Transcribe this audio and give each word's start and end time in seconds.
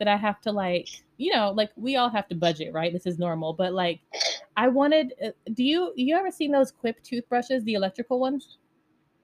that 0.00 0.08
I 0.08 0.16
have 0.16 0.40
to 0.40 0.50
like, 0.52 0.88
you 1.18 1.32
know, 1.32 1.52
like 1.52 1.70
we 1.76 1.94
all 1.96 2.08
have 2.10 2.26
to 2.28 2.34
budget, 2.34 2.72
right? 2.74 2.92
This 2.92 3.06
is 3.06 3.18
normal, 3.18 3.52
but 3.52 3.72
like 3.72 4.00
I 4.56 4.66
wanted 4.66 5.14
uh, 5.24 5.30
do 5.54 5.62
you 5.62 5.92
you 5.94 6.16
ever 6.16 6.30
seen 6.32 6.50
those 6.50 6.72
Quip 6.72 7.00
toothbrushes, 7.04 7.62
the 7.62 7.74
electrical 7.74 8.18
ones? 8.18 8.58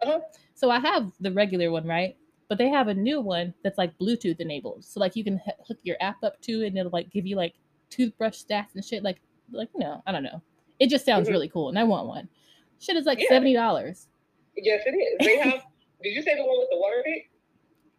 Uh-huh. 0.03 0.21
So 0.55 0.71
I 0.71 0.79
have 0.79 1.11
the 1.21 1.33
regular 1.33 1.71
one, 1.73 1.87
right? 1.87 2.17
But 2.49 2.59
they 2.59 2.69
have 2.69 2.87
a 2.89 2.95
new 2.95 3.21
one 3.21 3.53
that's 3.65 3.79
like 3.79 3.99
Bluetooth 3.99 4.39
enabled. 4.39 4.85
So 4.85 5.01
like 5.01 5.17
you 5.17 5.25
can 5.25 5.41
h- 5.49 5.55
hook 5.67 5.79
your 5.83 5.97
app 6.01 6.23
up 6.23 6.41
to 6.43 6.63
it 6.63 6.69
and 6.69 6.79
it'll 6.79 6.93
like 6.93 7.11
give 7.11 7.27
you 7.27 7.35
like 7.37 7.55
toothbrush 7.91 8.45
stats 8.45 8.75
and 8.75 8.85
shit 8.85 9.03
like 9.03 9.19
like 9.51 9.69
you 9.75 9.81
know, 9.81 10.03
I 10.07 10.13
don't 10.13 10.23
know. 10.23 10.41
It 10.79 10.89
just 10.91 11.05
sounds 11.07 11.29
Mhm. 11.29 11.33
really 11.33 11.49
cool 11.49 11.71
and 11.71 11.79
I 11.79 11.85
want 11.85 12.07
one. 12.07 12.29
Shit 12.79 12.97
is 12.97 13.07
like 13.07 13.19
Yeah. 13.19 13.41
$70. 13.41 14.07
Yes, 14.57 14.83
it 14.87 14.91
is. 14.91 15.27
They 15.27 15.39
have. 15.51 15.63
did 16.03 16.11
you 16.11 16.23
say 16.23 16.37
the 16.37 16.45
one 16.45 16.59
with 16.59 16.69
the 16.71 16.79
water 16.79 17.03
pick? 17.05 17.31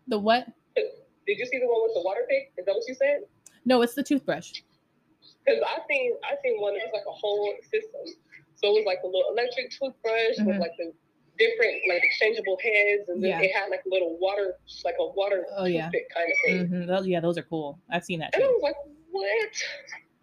The 0.08 0.20
what? 0.20 0.48
Did 1.28 1.38
you 1.40 1.46
see 1.46 1.60
the 1.60 1.68
one 1.68 1.84
with 1.84 1.94
the 1.94 2.02
water 2.02 2.22
pick? 2.30 2.54
Is 2.58 2.66
that 2.66 2.74
what 2.74 2.88
you 2.88 2.96
said? 2.96 3.22
No, 3.66 3.82
it's 3.82 3.94
the 3.94 4.04
toothbrush. 4.04 4.62
Because 5.46 5.62
I 5.66 5.80
seen 5.90 6.14
I 6.24 6.36
seen 6.44 6.60
one 6.62 6.74
that 6.74 6.84
was 6.88 6.94
like 6.94 7.08
a 7.08 7.12
whole 7.12 7.54
system. 7.64 8.16
So 8.56 8.70
it 8.72 8.82
was 8.82 8.86
like 8.88 9.00
a 9.04 9.08
little 9.08 9.30
electric 9.32 9.72
toothbrush 9.72 10.38
Mhm. 10.40 10.46
with 10.48 10.60
like 10.60 10.72
the 10.78 10.94
different 11.38 11.78
like 11.88 12.04
exchangeable 12.04 12.58
heads, 12.64 13.10
and 13.10 13.22
then 13.22 13.30
Yeah. 13.32 13.42
it 13.42 13.52
had 13.54 13.70
like 13.70 13.84
a 13.86 13.90
little 13.90 14.18
water, 14.18 14.56
like 14.86 14.96
a 15.00 15.06
water 15.08 15.46
Oh, 15.56 15.66
yeah. 15.66 15.92
kind 15.92 16.32
of 16.32 16.38
thing. 16.46 16.68
hmm 16.68 16.86
Those, 16.88 17.08
yeah, 17.08 17.20
those 17.20 17.38
are 17.38 17.44
cool. 17.44 17.78
I've 17.92 18.04
seen 18.06 18.20
that 18.20 18.34
And 18.34 18.44
I 18.44 18.48
too. 18.48 18.54
was 18.54 18.64
like, 18.64 18.76
what? 19.12 19.50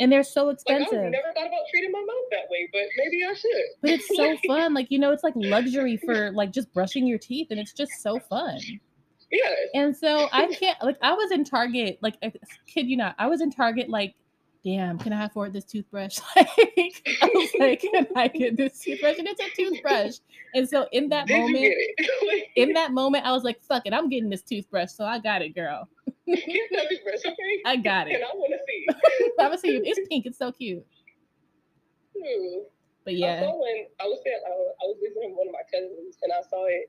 And 0.00 0.10
they're 0.10 0.24
so 0.24 0.46
Like 0.46 0.56
I've 0.68 0.80
expensive. 0.82 1.10
never 1.12 1.32
thought 1.34 1.46
about 1.46 1.68
treating 1.70 1.92
my 1.92 2.00
mouth 2.00 2.28
that 2.32 2.50
way, 2.50 2.68
but 2.72 2.82
maybe 2.96 3.22
I 3.24 3.32
should. 3.34 3.52
But 3.80 3.90
it's 3.92 4.16
so 4.16 4.36
fun. 4.46 4.74
Like, 4.74 4.90
you 4.90 4.98
know, 4.98 5.12
it's 5.12 5.22
like 5.22 5.34
luxury 5.36 5.96
for 5.98 6.32
like 6.32 6.50
just 6.50 6.72
brushing 6.72 7.06
your 7.06 7.18
teeth 7.18 7.48
and 7.50 7.60
it's 7.60 7.72
just 7.72 8.02
so 8.02 8.18
fun. 8.18 8.58
Yeah. 9.34 9.82
And 9.82 9.96
so 9.96 10.28
I 10.32 10.46
can't 10.46 10.82
like 10.82 10.96
I 11.02 11.12
was 11.12 11.30
in 11.30 11.44
Target, 11.44 11.98
like 12.00 12.16
I 12.22 12.32
kid 12.66 12.86
you 12.86 12.96
not, 12.96 13.14
I 13.18 13.26
was 13.26 13.40
in 13.40 13.50
Target 13.50 13.88
like, 13.88 14.14
damn, 14.64 14.98
can 14.98 15.12
I 15.12 15.26
afford 15.26 15.52
this 15.52 15.64
toothbrush? 15.64 16.18
Like 16.36 17.18
I 17.22 17.30
was 17.34 17.50
like, 17.58 17.80
can 17.80 18.06
I 18.16 18.28
get 18.28 18.56
this 18.56 18.78
toothbrush? 18.80 19.18
And 19.18 19.28
it's 19.28 19.40
a 19.40 19.50
toothbrush. 19.56 20.14
And 20.54 20.68
so 20.68 20.86
in 20.92 21.08
that 21.10 21.26
Did 21.26 21.40
moment, 21.40 21.74
in 22.56 22.72
that 22.72 22.92
moment, 22.92 23.26
I 23.26 23.32
was 23.32 23.44
like, 23.44 23.60
fuck 23.62 23.82
it, 23.86 23.92
I'm 23.92 24.08
getting 24.08 24.30
this 24.30 24.42
toothbrush. 24.42 24.90
So 24.90 25.04
I 25.04 25.18
got 25.18 25.42
it, 25.42 25.54
girl. 25.54 25.88
Get 26.26 26.38
that 26.72 26.88
toothbrush, 26.88 27.20
okay? 27.26 27.62
I 27.66 27.76
got 27.76 28.08
it. 28.08 28.14
And 28.14 28.24
I 28.24 28.28
want 28.34 28.52
to 28.52 28.58
see. 28.66 28.86
I'm 29.38 29.46
gonna 29.48 29.58
see 29.58 29.72
you. 29.72 29.82
It's 29.84 30.08
pink, 30.08 30.26
it's 30.26 30.38
so 30.38 30.52
cute. 30.52 30.84
Hmm. 32.16 32.60
But 33.04 33.12
I 33.12 33.16
yeah. 33.16 33.40
saw 33.40 33.60
when 33.60 33.86
I 34.00 34.04
was 34.04 34.20
there, 34.24 34.40
I 34.40 34.50
I 34.50 34.84
was 34.88 34.96
visiting 35.02 35.36
one 35.36 35.48
of 35.48 35.52
my 35.52 35.64
cousins, 35.70 36.16
and 36.22 36.32
I 36.32 36.40
saw 36.48 36.64
it 36.66 36.88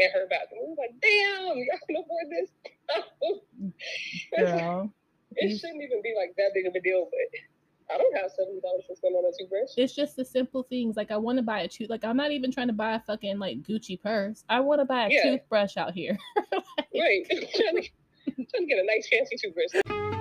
in 0.00 0.10
her 0.12 0.26
bathroom. 0.28 0.60
I 0.64 0.68
was 0.68 0.78
like, 0.80 0.94
"Damn, 1.00 1.56
y'all 1.68 1.84
can 1.86 1.96
afford 2.00 2.26
this." 2.30 2.50
Girl. 4.36 4.92
it 5.36 5.58
shouldn't 5.58 5.82
even 5.82 6.02
be 6.02 6.14
like 6.16 6.34
that 6.36 6.50
big 6.54 6.66
of 6.66 6.74
a 6.74 6.80
deal, 6.80 7.08
but 7.10 7.94
I 7.94 7.98
don't 7.98 8.16
have 8.16 8.30
seventy 8.36 8.60
dollars 8.60 8.84
to 8.88 8.96
spend 8.96 9.14
on 9.14 9.24
a 9.24 9.32
toothbrush. 9.38 9.70
It's 9.76 9.94
just 9.94 10.16
the 10.16 10.24
simple 10.24 10.62
things. 10.64 10.96
Like 10.96 11.10
I 11.10 11.16
want 11.16 11.38
to 11.38 11.42
buy 11.42 11.60
a 11.60 11.68
tooth. 11.68 11.90
Like 11.90 12.04
I'm 12.04 12.16
not 12.16 12.32
even 12.32 12.50
trying 12.50 12.68
to 12.68 12.72
buy 12.72 12.94
a 12.94 13.00
fucking 13.00 13.38
like 13.38 13.62
Gucci 13.62 14.00
purse. 14.00 14.44
I 14.48 14.60
want 14.60 14.80
to 14.80 14.84
buy 14.84 15.06
a 15.06 15.08
Yeah. 15.10 15.22
toothbrush 15.22 15.76
out 15.76 15.92
here. 15.94 16.16
Right, 16.92 17.24
trying, 17.28 17.82
to, 17.82 17.88
trying 18.34 18.46
to 18.56 18.66
get 18.66 18.78
a 18.80 18.84
nice 18.84 19.08
fancy 19.08 19.36
toothbrush. 19.36 20.18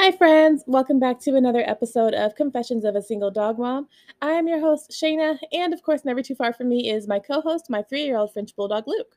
Hi, 0.00 0.12
friends. 0.12 0.62
Welcome 0.68 1.00
back 1.00 1.18
to 1.22 1.34
another 1.34 1.64
episode 1.66 2.14
of 2.14 2.36
Confessions 2.36 2.84
of 2.84 2.94
a 2.94 3.02
Single 3.02 3.32
Dog 3.32 3.58
Mom. 3.58 3.88
I 4.22 4.30
am 4.30 4.46
your 4.46 4.60
host, 4.60 4.92
Chaena, 4.92 5.36
and 5.52 5.74
of 5.74 5.82
course, 5.82 6.04
never 6.04 6.22
too 6.22 6.36
far 6.36 6.52
from 6.52 6.68
me 6.68 6.88
is 6.88 7.08
my 7.08 7.18
co 7.18 7.40
host, 7.40 7.68
my 7.68 7.82
three 7.82 8.04
year 8.04 8.16
old 8.16 8.32
French 8.32 8.54
Bulldog, 8.54 8.84
Luke. 8.86 9.16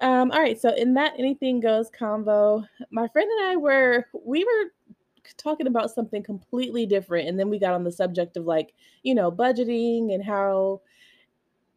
Um, 0.00 0.30
all 0.30 0.38
right, 0.38 0.58
so 0.58 0.72
in 0.72 0.94
that 0.94 1.14
anything 1.18 1.58
goes 1.58 1.90
convo, 1.90 2.64
my 2.92 3.08
friend 3.08 3.28
and 3.28 3.50
I 3.50 3.56
were, 3.56 4.06
we 4.24 4.44
were 4.44 4.94
talking 5.36 5.66
about 5.66 5.90
something 5.90 6.22
completely 6.22 6.86
different, 6.86 7.28
and 7.28 7.36
then 7.36 7.50
we 7.50 7.58
got 7.58 7.74
on 7.74 7.82
the 7.82 7.90
subject 7.90 8.36
of 8.36 8.44
like, 8.44 8.72
you 9.02 9.16
know, 9.16 9.32
budgeting 9.32 10.14
and 10.14 10.24
how 10.24 10.80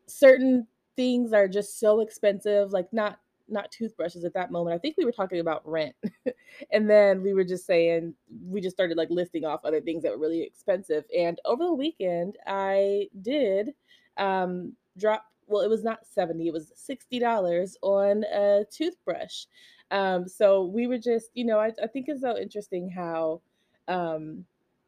certain 0.05 0.67
things 0.95 1.33
are 1.33 1.47
just 1.47 1.79
so 1.79 2.01
expensive, 2.01 2.71
like 2.71 2.93
not 2.93 3.17
not 3.49 3.71
toothbrushes 3.71 4.23
at 4.25 4.33
that 4.33 4.51
moment. 4.51 4.75
I 4.75 4.79
think 4.79 4.95
we 4.97 5.05
were 5.05 5.11
talking 5.11 5.39
about 5.39 5.67
rent. 5.67 5.95
and 6.71 6.89
then 6.89 7.21
we 7.21 7.33
were 7.33 7.43
just 7.43 7.65
saying 7.65 8.13
we 8.45 8.61
just 8.61 8.75
started 8.75 8.97
like 8.97 9.09
listing 9.09 9.45
off 9.45 9.63
other 9.63 9.81
things 9.81 10.03
that 10.03 10.11
were 10.11 10.17
really 10.17 10.41
expensive. 10.43 11.05
And 11.15 11.39
over 11.45 11.63
the 11.63 11.73
weekend, 11.73 12.37
I 12.45 13.07
did 13.21 13.73
um 14.17 14.73
drop 14.97 15.25
well, 15.47 15.61
it 15.61 15.69
was 15.69 15.83
not 15.83 16.05
70, 16.05 16.47
it 16.47 16.53
was 16.53 16.73
$60 16.75 17.75
on 17.81 18.25
a 18.25 18.65
toothbrush. 18.69 19.45
Um, 19.91 20.27
so 20.27 20.65
we 20.65 20.87
were 20.87 20.97
just, 20.97 21.29
you 21.35 21.45
know, 21.45 21.57
I, 21.57 21.71
I 21.81 21.87
think 21.87 22.07
it's 22.09 22.21
so 22.21 22.37
interesting 22.37 22.89
how 22.89 23.41
um 23.87 24.45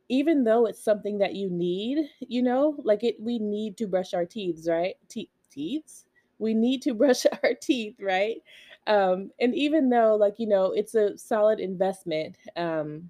even 0.10 0.44
though 0.44 0.66
it's 0.66 0.84
something 0.84 1.20
that 1.20 1.36
you 1.36 1.50
need, 1.50 2.10
you 2.20 2.42
know, 2.42 2.76
like 2.84 3.04
it 3.04 3.16
we 3.20 3.40
need 3.40 3.78
to 3.78 3.88
brush 3.88 4.14
our 4.14 4.26
teeth, 4.26 4.66
right? 4.68 4.96
Te- 5.08 5.30
teeth? 5.52 6.06
We 6.40 6.54
need 6.54 6.82
to 6.84 6.94
brush 6.96 7.26
our 7.44 7.54
teeth, 7.54 7.96
right? 8.00 8.42
Um, 8.88 9.32
and 9.40 9.54
even 9.54 9.90
though, 9.90 10.16
like, 10.16 10.36
you 10.40 10.48
know, 10.48 10.72
it's 10.72 10.96
a 10.96 11.18
solid 11.18 11.60
investment, 11.60 12.38
um, 12.56 13.10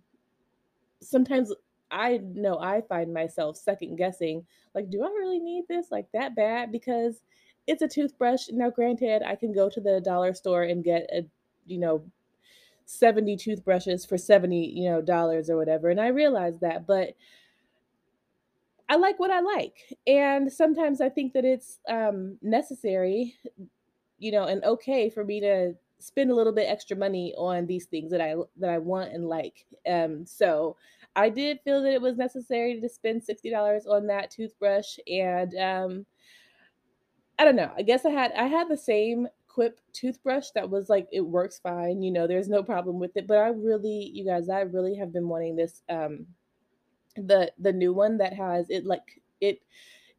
sometimes 1.02 1.54
I 1.92 2.20
know 2.24 2.60
I 2.60 2.82
find 2.82 3.14
myself 3.14 3.58
second 3.58 3.96
guessing, 3.96 4.46
like, 4.76 4.90
do 4.90 5.04
I 5.04 5.08
really 5.08 5.40
need 5.40 5.66
this 5.68 5.88
like 5.92 6.08
that 6.14 6.36
bad? 6.36 6.72
Because 6.72 7.22
it's 7.68 7.82
a 7.82 7.88
toothbrush. 7.88 8.50
Now, 8.52 8.70
granted, 8.70 9.24
I 9.24 9.36
can 9.36 9.54
go 9.54 9.70
to 9.70 9.80
the 9.80 10.02
dollar 10.02 10.34
store 10.34 10.64
and 10.64 10.84
get 10.84 11.10
a, 11.14 11.26
you 11.66 11.78
know, 11.80 12.04
70 12.86 13.38
toothbrushes 13.38 14.06
for 14.06 14.18
70, 14.18 14.74
you 14.76 14.90
know, 14.90 15.02
dollars 15.02 15.50
or 15.50 15.58
whatever. 15.58 15.90
And 15.90 16.02
I 16.02 16.08
realize 16.08 16.60
that, 16.60 16.88
but 16.88 17.14
I 18.90 18.96
like 18.96 19.20
what 19.20 19.32
I 19.32 19.40
like. 19.42 19.96
And 20.08 20.52
sometimes 20.52 21.00
I 21.00 21.10
think 21.10 21.34
that 21.34 21.46
it's 21.46 21.80
um 21.88 22.38
necessary, 22.42 23.36
you 24.18 24.32
know, 24.32 24.46
and 24.46 24.64
okay 24.64 25.10
for 25.10 25.24
me 25.24 25.40
to 25.42 25.74
spend 26.00 26.32
a 26.32 26.36
little 26.36 26.54
bit 26.54 26.70
extra 26.70 26.96
money 26.98 27.34
on 27.38 27.68
these 27.68 27.86
things 27.86 28.12
that 28.12 28.22
I 28.22 28.36
that 28.58 28.70
I 28.70 28.80
want 28.80 29.14
and 29.14 29.28
like. 29.28 29.66
Um 29.88 30.26
so 30.26 30.76
I 31.16 31.30
did 31.30 31.60
feel 31.64 31.84
that 31.84 31.94
it 31.94 32.02
was 32.02 32.18
necessary 32.18 32.80
to 32.82 32.90
spend 32.90 33.24
$60 33.24 33.86
on 33.88 34.08
that 34.08 34.32
toothbrush 34.32 34.98
and 35.08 35.56
um 35.56 36.06
I 37.38 37.46
don't 37.46 37.56
know. 37.56 37.72
I 37.76 37.84
guess 37.84 38.06
I 38.06 38.10
had 38.10 38.32
I 38.34 38.48
had 38.48 38.70
the 38.70 38.78
same 38.78 39.28
Quip 39.48 39.80
toothbrush 39.94 40.50
that 40.56 40.70
was 40.70 40.90
like 40.90 41.08
it 41.12 41.22
works 41.22 41.60
fine, 41.60 42.02
you 42.04 42.12
know, 42.12 42.28
there's 42.28 42.50
no 42.50 42.64
problem 42.64 43.00
with 43.00 43.18
it, 43.18 43.28
but 43.28 43.38
I 43.38 43.50
really 43.50 44.12
you 44.14 44.26
guys, 44.26 44.48
I 44.50 44.62
really 44.62 44.96
have 44.96 45.12
been 45.12 45.28
wanting 45.28 45.56
this 45.56 45.82
um 45.90 46.28
the 47.16 47.52
the 47.60 47.74
new 47.74 47.94
one 47.94 48.18
that 48.18 48.34
has 48.34 48.70
it 48.70 48.86
like 48.86 49.22
it 49.42 49.62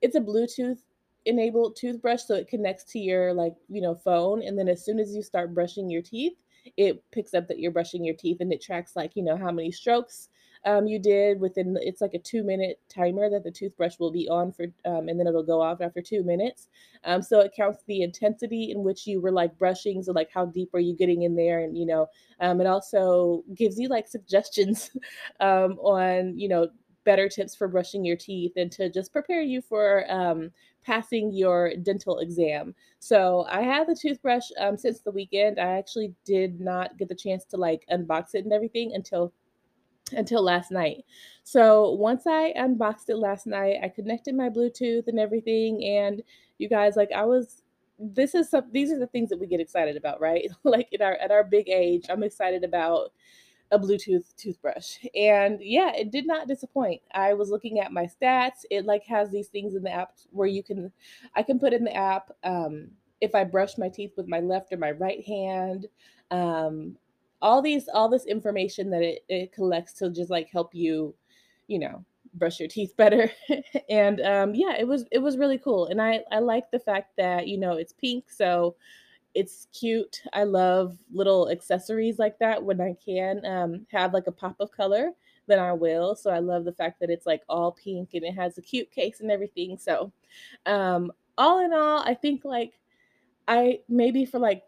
it's 0.00 0.16
a 0.16 0.20
Bluetooth 0.20 0.78
enabled 1.26 1.76
toothbrush 1.76 2.22
so 2.22 2.34
it 2.34 2.48
connects 2.48 2.84
to 2.84 2.98
your 2.98 3.34
like, 3.34 3.54
you 3.68 3.80
know, 3.80 3.94
phone 3.94 4.42
and 4.42 4.58
then 4.58 4.68
as 4.68 4.84
soon 4.84 4.98
as 4.98 5.14
you 5.14 5.22
start 5.22 5.54
brushing 5.54 5.90
your 5.90 6.02
teeth, 6.02 6.32
it 6.76 7.02
picks 7.10 7.34
up 7.34 7.46
that 7.48 7.58
you're 7.58 7.70
brushing 7.70 8.04
your 8.04 8.14
teeth 8.14 8.38
and 8.40 8.52
it 8.52 8.62
tracks 8.62 8.96
like, 8.96 9.12
you 9.14 9.22
know, 9.22 9.36
how 9.36 9.50
many 9.50 9.70
strokes 9.70 10.28
um, 10.64 10.86
you 10.86 10.98
did 10.98 11.40
within 11.40 11.76
it's 11.80 12.00
like 12.00 12.14
a 12.14 12.18
two 12.18 12.42
minute 12.42 12.80
timer 12.88 13.30
that 13.30 13.44
the 13.44 13.50
toothbrush 13.50 13.98
will 13.98 14.10
be 14.10 14.28
on 14.28 14.52
for 14.52 14.64
um, 14.84 15.08
and 15.08 15.18
then 15.18 15.26
it'll 15.26 15.42
go 15.42 15.60
off 15.60 15.80
after 15.80 16.02
two 16.02 16.22
minutes 16.22 16.68
um, 17.04 17.22
so 17.22 17.40
it 17.40 17.52
counts 17.56 17.82
the 17.86 18.02
intensity 18.02 18.70
in 18.70 18.82
which 18.82 19.06
you 19.06 19.20
were 19.20 19.32
like 19.32 19.56
brushing 19.58 20.02
so 20.02 20.12
like 20.12 20.30
how 20.32 20.44
deep 20.44 20.68
are 20.74 20.80
you 20.80 20.94
getting 20.94 21.22
in 21.22 21.34
there 21.34 21.60
and 21.60 21.76
you 21.76 21.86
know 21.86 22.06
um, 22.40 22.60
it 22.60 22.66
also 22.66 23.42
gives 23.54 23.78
you 23.78 23.88
like 23.88 24.06
suggestions 24.08 24.90
um, 25.40 25.78
on 25.80 26.38
you 26.38 26.48
know 26.48 26.68
better 27.04 27.28
tips 27.28 27.54
for 27.54 27.68
brushing 27.68 28.04
your 28.04 28.16
teeth 28.16 28.52
and 28.56 28.70
to 28.70 28.90
just 28.90 29.12
prepare 29.12 29.42
you 29.42 29.62
for 29.62 30.04
um, 30.12 30.50
passing 30.84 31.32
your 31.32 31.72
dental 31.82 32.18
exam. 32.18 32.74
So 32.98 33.46
I 33.50 33.62
had 33.62 33.86
the 33.86 33.96
toothbrush 34.00 34.48
um, 34.58 34.76
since 34.76 35.00
the 35.00 35.10
weekend. 35.10 35.58
I 35.58 35.78
actually 35.78 36.14
did 36.24 36.60
not 36.60 36.96
get 36.98 37.08
the 37.08 37.14
chance 37.14 37.44
to 37.46 37.56
like 37.56 37.84
unbox 37.90 38.34
it 38.34 38.44
and 38.44 38.52
everything 38.52 38.92
until 38.94 39.32
until 40.12 40.42
last 40.42 40.70
night. 40.70 41.04
So 41.44 41.92
once 41.92 42.26
I 42.26 42.52
unboxed 42.56 43.08
it 43.08 43.16
last 43.16 43.46
night, 43.46 43.76
I 43.82 43.88
connected 43.88 44.34
my 44.34 44.48
Bluetooth 44.48 45.08
and 45.08 45.18
everything. 45.18 45.84
And 45.84 46.22
you 46.58 46.68
guys, 46.68 46.96
like 46.96 47.10
I 47.12 47.24
was 47.24 47.62
this 47.98 48.34
is 48.34 48.48
some 48.48 48.64
these 48.72 48.90
are 48.90 48.98
the 48.98 49.06
things 49.06 49.28
that 49.28 49.38
we 49.38 49.46
get 49.46 49.60
excited 49.60 49.96
about, 49.96 50.20
right? 50.20 50.48
like 50.64 50.88
at 50.94 51.02
our 51.02 51.14
at 51.14 51.30
our 51.30 51.44
big 51.44 51.68
age, 51.68 52.06
I'm 52.08 52.22
excited 52.22 52.64
about 52.64 53.12
a 53.72 53.78
Bluetooth 53.78 54.34
toothbrush. 54.36 54.98
And 55.14 55.60
yeah, 55.60 55.92
it 55.94 56.10
did 56.10 56.26
not 56.26 56.48
disappoint. 56.48 57.02
I 57.14 57.34
was 57.34 57.50
looking 57.50 57.78
at 57.78 57.92
my 57.92 58.06
stats. 58.06 58.64
It 58.70 58.84
like 58.84 59.04
has 59.04 59.30
these 59.30 59.48
things 59.48 59.74
in 59.74 59.82
the 59.82 59.92
app 59.92 60.14
where 60.30 60.48
you 60.48 60.62
can 60.62 60.92
I 61.34 61.42
can 61.42 61.58
put 61.58 61.72
in 61.72 61.84
the 61.84 61.94
app 61.94 62.30
um 62.42 62.88
if 63.20 63.34
I 63.34 63.44
brush 63.44 63.76
my 63.76 63.88
teeth 63.88 64.12
with 64.16 64.26
my 64.26 64.40
left 64.40 64.72
or 64.72 64.76
my 64.76 64.92
right 64.92 65.24
hand. 65.26 65.86
Um 66.30 66.96
all 67.42 67.62
these 67.62 67.88
all 67.92 68.08
this 68.08 68.26
information 68.26 68.90
that 68.90 69.02
it, 69.02 69.24
it 69.28 69.52
collects 69.52 69.92
to 69.94 70.10
just 70.10 70.30
like 70.30 70.48
help 70.50 70.74
you, 70.74 71.14
you 71.68 71.78
know, 71.78 72.04
brush 72.34 72.60
your 72.60 72.68
teeth 72.68 72.96
better. 72.96 73.30
and 73.88 74.20
um 74.20 74.54
yeah, 74.54 74.76
it 74.78 74.86
was 74.86 75.04
it 75.10 75.18
was 75.18 75.38
really 75.38 75.58
cool. 75.58 75.86
And 75.86 76.00
I 76.00 76.20
I 76.30 76.38
like 76.40 76.70
the 76.70 76.78
fact 76.78 77.16
that, 77.16 77.48
you 77.48 77.58
know, 77.58 77.72
it's 77.72 77.92
pink, 77.92 78.30
so 78.30 78.76
it's 79.34 79.68
cute. 79.72 80.22
I 80.32 80.44
love 80.44 80.98
little 81.12 81.50
accessories 81.50 82.18
like 82.18 82.38
that 82.40 82.62
when 82.62 82.80
I 82.80 82.96
can 83.04 83.44
um, 83.46 83.86
have 83.90 84.12
like 84.12 84.26
a 84.26 84.32
pop 84.32 84.56
of 84.60 84.72
color, 84.72 85.10
then 85.46 85.58
I 85.58 85.72
will. 85.72 86.16
So 86.16 86.30
I 86.30 86.40
love 86.40 86.64
the 86.64 86.72
fact 86.72 87.00
that 87.00 87.10
it's 87.10 87.26
like 87.26 87.42
all 87.48 87.72
pink 87.72 88.10
and 88.14 88.24
it 88.24 88.34
has 88.34 88.58
a 88.58 88.62
cute 88.62 88.90
case 88.90 89.20
and 89.20 89.30
everything. 89.30 89.78
So 89.78 90.12
um, 90.66 91.12
all 91.38 91.64
in 91.64 91.72
all, 91.72 92.00
I 92.00 92.14
think 92.14 92.44
like 92.44 92.72
I 93.46 93.80
maybe 93.88 94.24
for 94.24 94.38
like 94.38 94.64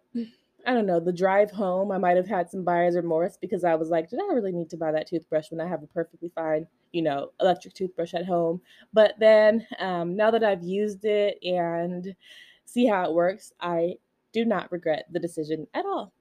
I 0.65 0.75
don't 0.75 0.87
know, 0.87 1.01
the 1.01 1.13
drive 1.13 1.51
home, 1.51 1.91
I 1.91 1.99
might 1.99 2.17
have 2.17 2.29
had 2.29 2.49
some 2.49 2.63
buyer's 2.63 2.95
remorse 2.95 3.37
because 3.37 3.65
I 3.65 3.75
was 3.75 3.89
like, 3.91 4.09
did 4.09 4.21
I 4.21 4.33
really 4.33 4.53
need 4.53 4.71
to 4.71 4.77
buy 4.77 4.93
that 4.93 5.09
toothbrush 5.09 5.51
when 5.51 5.61
I 5.61 5.67
have 5.67 5.83
a 5.83 5.89
perfectly 5.89 6.31
fine, 6.37 6.69
you 6.93 7.03
know, 7.03 7.33
electric 7.41 7.75
toothbrush 7.75 8.15
at 8.15 8.27
home? 8.27 8.61
But 8.93 9.15
then 9.19 9.67
um, 9.81 10.15
now 10.15 10.31
that 10.31 10.45
I've 10.45 10.63
used 10.63 11.05
it 11.05 11.39
and 11.43 12.15
see 12.65 12.87
how 12.87 13.05
it 13.05 13.13
works, 13.13 13.53
I 13.61 13.97
do 14.33 14.45
not 14.45 14.71
regret 14.71 15.07
the 15.11 15.19
decision 15.19 15.67
at 15.75 15.85
all. 15.85 16.13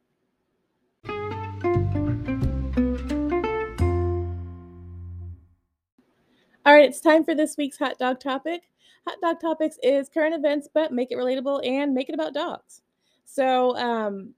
All 6.64 6.74
right, 6.74 6.86
it's 6.90 7.00
time 7.02 7.24
for 7.24 7.36
this 7.36 7.58
week's 7.58 7.78
hot 7.78 8.00
dog 8.00 8.20
topic. 8.20 8.64
Hot 9.08 9.22
dog 9.22 9.40
topics 9.40 9.78
is 9.84 10.10
current 10.10 10.34
events, 10.34 10.68
but 10.74 10.92
make 10.92 11.12
it 11.12 11.18
relatable 11.18 11.64
and 11.64 11.94
make 11.94 12.10
it 12.10 12.16
about 12.16 12.34
dogs. 12.34 12.82
So, 13.26 13.76
um, 13.78 14.34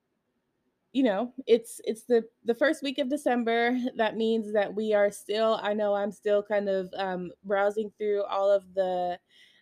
you 0.94 1.03
know, 1.03 1.33
it's 1.47 1.81
it's 1.85 2.03
the 2.03 2.24
the 2.45 2.53
first 2.56 2.83
week 2.83 3.00
of 3.00 3.09
December. 3.09 3.77
That 3.97 4.15
means 4.18 4.53
that 4.53 4.74
we 4.75 4.94
are 4.94 5.12
still. 5.12 5.59
I 5.62 5.74
know 5.74 5.95
I'm 5.95 6.12
still 6.12 6.44
kind 6.44 6.69
of 6.69 6.89
um, 6.97 7.31
browsing 7.44 7.91
through 7.97 8.24
all 8.25 8.51
of 8.51 8.63
the 8.75 9.19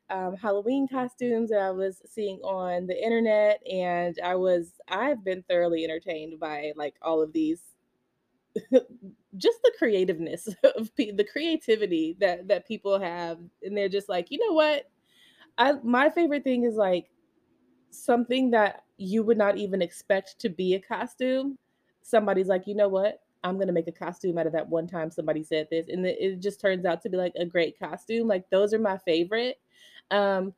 um, 0.09 0.35
Halloween 0.35 0.87
costumes 0.89 1.49
that 1.51 1.61
I 1.61 1.71
was 1.71 2.01
seeing 2.05 2.39
on 2.39 2.87
the 2.87 3.01
internet, 3.01 3.61
and 3.65 4.17
I 4.23 4.35
was 4.35 4.73
I've 4.89 5.23
been 5.23 5.43
thoroughly 5.49 5.85
entertained 5.85 6.39
by 6.39 6.73
like 6.75 6.95
all 7.01 7.21
of 7.21 7.31
these 7.33 7.61
just 9.37 9.59
the 9.63 9.71
creativeness 9.77 10.49
of 10.75 10.93
pe- 10.95 11.11
the 11.11 11.23
creativity 11.23 12.15
that 12.19 12.47
that 12.47 12.67
people 12.67 12.99
have 12.99 13.39
and 13.63 13.77
they're 13.77 13.89
just 13.89 14.09
like 14.09 14.29
you 14.29 14.37
know 14.45 14.53
what 14.53 14.89
i 15.57 15.73
my 15.83 16.09
favorite 16.09 16.43
thing 16.43 16.63
is 16.63 16.75
like 16.75 17.09
something 17.91 18.51
that 18.51 18.83
you 19.01 19.23
would 19.23 19.37
not 19.37 19.57
even 19.57 19.81
expect 19.81 20.39
to 20.39 20.49
be 20.49 20.75
a 20.75 20.79
costume. 20.79 21.57
Somebody's 22.01 22.47
like 22.47 22.67
you 22.67 22.75
know 22.75 22.89
what? 22.89 23.21
I'm 23.43 23.59
to 23.59 23.71
make 23.71 23.87
a 23.87 23.91
costume 23.91 24.37
out 24.37 24.45
of 24.45 24.53
that 24.53 24.69
one 24.69 24.87
time 24.87 25.09
somebody 25.09 25.43
said 25.43 25.67
this. 25.71 25.87
And 25.89 26.05
it 26.05 26.39
just 26.39 26.61
turns 26.61 26.85
out 26.85 27.01
to 27.01 27.09
be 27.09 27.17
like 27.17 27.33
a 27.35 27.45
great 27.45 27.79
costume. 27.79 28.27
Like 28.27 28.49
those 28.49 28.73
are 28.73 28.79
my 28.79 28.97
favorite. 28.99 29.59
Um 30.11 30.53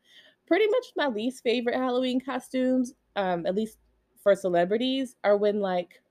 pretty 0.45 0.67
much 0.67 0.87
my 0.97 1.07
least 1.07 1.41
favorite 1.41 1.75
halloween 1.75 2.19
costumes 2.19 2.93
um 3.15 3.45
at 3.45 3.55
least 3.55 3.77
for 4.21 4.35
celebrities 4.35 5.15
are 5.23 5.37
when 5.37 5.61
like 5.61 6.01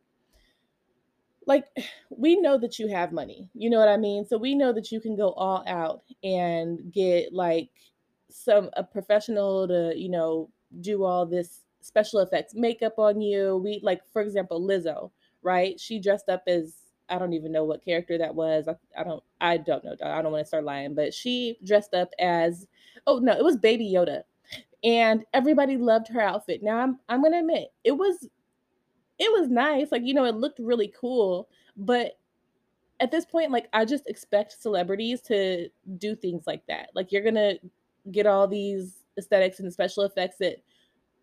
like 1.46 1.67
we 2.11 2.40
know 2.40 2.56
that 2.58 2.79
you 2.79 2.88
have 2.88 3.12
money. 3.12 3.50
You 3.55 3.70
know 3.70 3.79
what 3.79 3.88
i 3.88 3.96
mean? 3.96 4.25
So 4.25 4.38
we 4.38 4.55
know 4.55 4.73
that 4.73 4.93
you 4.93 5.00
can 5.00 5.17
go 5.17 5.32
all 5.32 5.64
out 5.67 6.02
and 6.23 6.93
get 6.93 7.32
like 7.32 7.70
some 8.31 8.70
a 8.75 8.84
professional 8.84 9.69
to 9.69 9.93
you 9.96 10.08
know 10.08 10.50
do 10.81 11.05
all 11.05 11.26
this 11.26 11.61
special 11.82 12.20
effects 12.20 12.55
makeup 12.55 12.99
on 12.99 13.20
you 13.20 13.61
we 13.62 13.81
like 13.82 14.00
for 14.12 14.23
example 14.23 14.61
lizzo 14.61 15.11
right 15.43 15.79
she 15.79 15.99
dressed 15.99 16.29
up 16.29 16.43
as 16.46 16.76
i 17.08 17.19
don't 17.19 17.32
even 17.32 17.52
know 17.52 17.64
what 17.64 17.84
character 17.84 18.17
that 18.17 18.34
was 18.34 18.69
i, 18.69 18.76
I 18.99 19.05
don't 19.05 19.23
i 19.40 19.56
don't 19.56 19.84
know 19.84 19.94
i 20.05 20.23
don't 20.23 20.32
want 20.32 20.43
to 20.43 20.49
start 20.49 20.64
lying 20.64 20.94
but 20.94 21.12
she 21.12 21.58
dressed 21.64 21.94
up 21.94 22.11
as 22.19 22.67
oh 23.06 23.19
no 23.19 23.32
it 23.32 23.44
was 23.44 23.56
baby 23.56 23.90
yoda 23.93 24.23
and 24.84 25.25
everybody 25.34 25.76
loved 25.76 26.08
her 26.08 26.20
outfit 26.20 26.62
now 26.62 26.79
i'm 26.79 26.99
i'm 27.08 27.23
gonna 27.23 27.40
admit 27.40 27.69
it 27.84 27.93
was 27.93 28.29
it 29.23 29.31
was 29.32 29.49
nice. 29.49 29.93
Like, 29.93 30.02
you 30.05 30.14
know, 30.14 30.25
it 30.25 30.34
looked 30.34 30.58
really 30.58 30.93
cool. 30.99 31.49
But 31.76 32.19
at 33.00 33.12
this 33.12 33.25
point, 33.25 33.52
like, 33.52 33.69
I 33.73 33.84
just 33.84 34.08
expect 34.08 34.61
celebrities 34.61 35.20
to 35.23 35.69
do 35.99 36.17
things 36.17 36.44
like 36.46 36.67
that. 36.67 36.90
Like, 36.94 37.12
you're 37.12 37.23
to 37.31 37.58
get 38.11 38.26
all 38.26 38.49
these 38.49 39.05
aesthetics 39.17 39.61
and 39.61 39.73
special 39.73 40.02
effects 40.02 40.38
that 40.40 40.56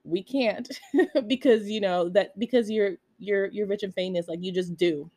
we 0.03 0.23
can't 0.23 0.69
because, 1.27 1.69
you 1.69 1.81
know, 1.81 2.09
that 2.09 2.37
because 2.39 2.69
you're, 2.69 2.97
you're, 3.17 3.47
you're 3.47 3.67
rich 3.67 3.83
and 3.83 3.93
famous, 3.93 4.27
like, 4.27 4.43
you 4.43 4.51
just 4.51 4.75
do. 4.77 5.09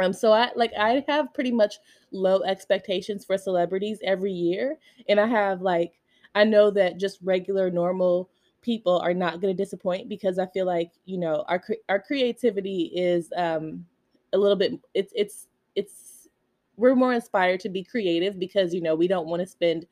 Um, 0.00 0.12
so 0.12 0.32
I 0.32 0.50
like 0.54 0.72
I 0.78 1.04
have 1.08 1.32
pretty 1.32 1.52
much 1.52 1.76
low 2.10 2.42
expectations 2.42 3.24
for 3.24 3.38
celebrities 3.38 3.98
every 4.04 4.32
year, 4.32 4.78
and 5.08 5.18
I 5.18 5.26
have 5.26 5.62
like 5.62 5.94
I 6.34 6.44
know 6.44 6.70
that 6.72 6.98
just 6.98 7.18
regular 7.22 7.70
normal 7.70 8.28
people 8.60 8.98
are 8.98 9.14
not 9.14 9.40
going 9.40 9.56
to 9.56 9.62
disappoint 9.62 10.08
because 10.08 10.38
I 10.38 10.46
feel 10.46 10.66
like 10.66 10.92
you 11.06 11.18
know 11.18 11.44
our 11.48 11.62
our 11.88 12.00
creativity 12.00 12.90
is 12.94 13.32
um, 13.36 13.86
a 14.32 14.38
little 14.38 14.56
bit 14.56 14.72
it's 14.92 15.12
it's 15.16 15.48
it's 15.74 16.28
we're 16.76 16.94
more 16.94 17.14
inspired 17.14 17.60
to 17.60 17.70
be 17.70 17.82
creative 17.82 18.38
because 18.38 18.74
you 18.74 18.82
know 18.82 18.94
we 18.94 19.08
don't 19.08 19.28
want 19.28 19.40
to 19.40 19.46
spend 19.46 19.86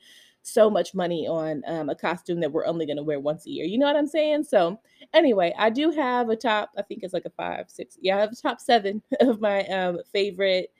so 0.44 0.68
much 0.68 0.94
money 0.94 1.26
on 1.26 1.62
um, 1.66 1.88
a 1.88 1.94
costume 1.94 2.38
that 2.40 2.52
we're 2.52 2.66
only 2.66 2.84
going 2.86 2.98
to 2.98 3.02
wear 3.02 3.18
once 3.18 3.46
a 3.46 3.50
year. 3.50 3.64
You 3.64 3.78
know 3.78 3.86
what 3.86 3.96
I'm 3.96 4.06
saying? 4.06 4.44
So 4.44 4.78
anyway, 5.14 5.54
I 5.58 5.70
do 5.70 5.90
have 5.90 6.28
a 6.28 6.36
top. 6.36 6.70
I 6.76 6.82
think 6.82 7.02
it's 7.02 7.14
like 7.14 7.24
a 7.24 7.30
five, 7.30 7.70
six. 7.70 7.96
Yeah, 8.00 8.18
I 8.18 8.20
have 8.20 8.32
a 8.32 8.36
top 8.36 8.60
seven 8.60 9.02
of 9.20 9.40
my 9.40 9.64
um, 9.68 9.98
favorite 10.12 10.70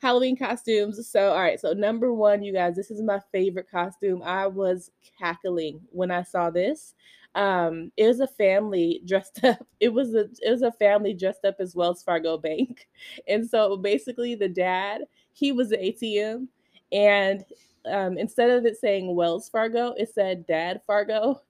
Halloween 0.00 0.36
costumes. 0.36 1.08
So, 1.08 1.30
all 1.30 1.38
right. 1.38 1.60
So, 1.60 1.72
number 1.72 2.12
one, 2.12 2.42
you 2.42 2.52
guys, 2.52 2.74
this 2.74 2.90
is 2.90 3.00
my 3.00 3.20
favorite 3.30 3.70
costume. 3.70 4.22
I 4.24 4.48
was 4.48 4.90
cackling 5.18 5.80
when 5.90 6.10
I 6.10 6.22
saw 6.24 6.50
this 6.50 6.94
um 7.34 7.90
it 7.96 8.06
was 8.06 8.20
a 8.20 8.26
family 8.26 9.00
dressed 9.06 9.42
up 9.42 9.66
it 9.80 9.88
was 9.88 10.14
a 10.14 10.28
it 10.42 10.50
was 10.50 10.60
a 10.60 10.70
family 10.72 11.14
dressed 11.14 11.46
up 11.46 11.56
as 11.60 11.74
wells 11.74 12.02
fargo 12.02 12.36
bank 12.36 12.88
and 13.26 13.48
so 13.48 13.74
basically 13.74 14.34
the 14.34 14.50
dad 14.50 15.00
he 15.32 15.50
was 15.50 15.70
the 15.70 15.78
atm 15.78 16.46
and 16.92 17.42
um, 17.86 18.18
instead 18.18 18.50
of 18.50 18.64
it 18.64 18.76
saying 18.76 19.14
wells 19.14 19.48
fargo 19.48 19.94
it 19.96 20.12
said 20.12 20.46
dad 20.46 20.80
fargo. 20.86 21.40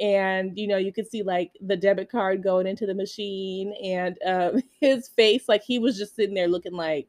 And 0.00 0.58
you 0.58 0.66
know 0.66 0.78
you 0.78 0.92
could 0.92 1.08
see 1.08 1.22
like 1.22 1.52
the 1.60 1.76
debit 1.76 2.10
card 2.10 2.42
going 2.42 2.66
into 2.66 2.86
the 2.86 2.94
machine 2.94 3.74
and 3.84 4.16
um, 4.26 4.62
his 4.80 5.08
face 5.08 5.48
like 5.48 5.62
he 5.62 5.78
was 5.78 5.96
just 5.98 6.16
sitting 6.16 6.34
there 6.34 6.48
looking 6.48 6.72
like 6.72 7.08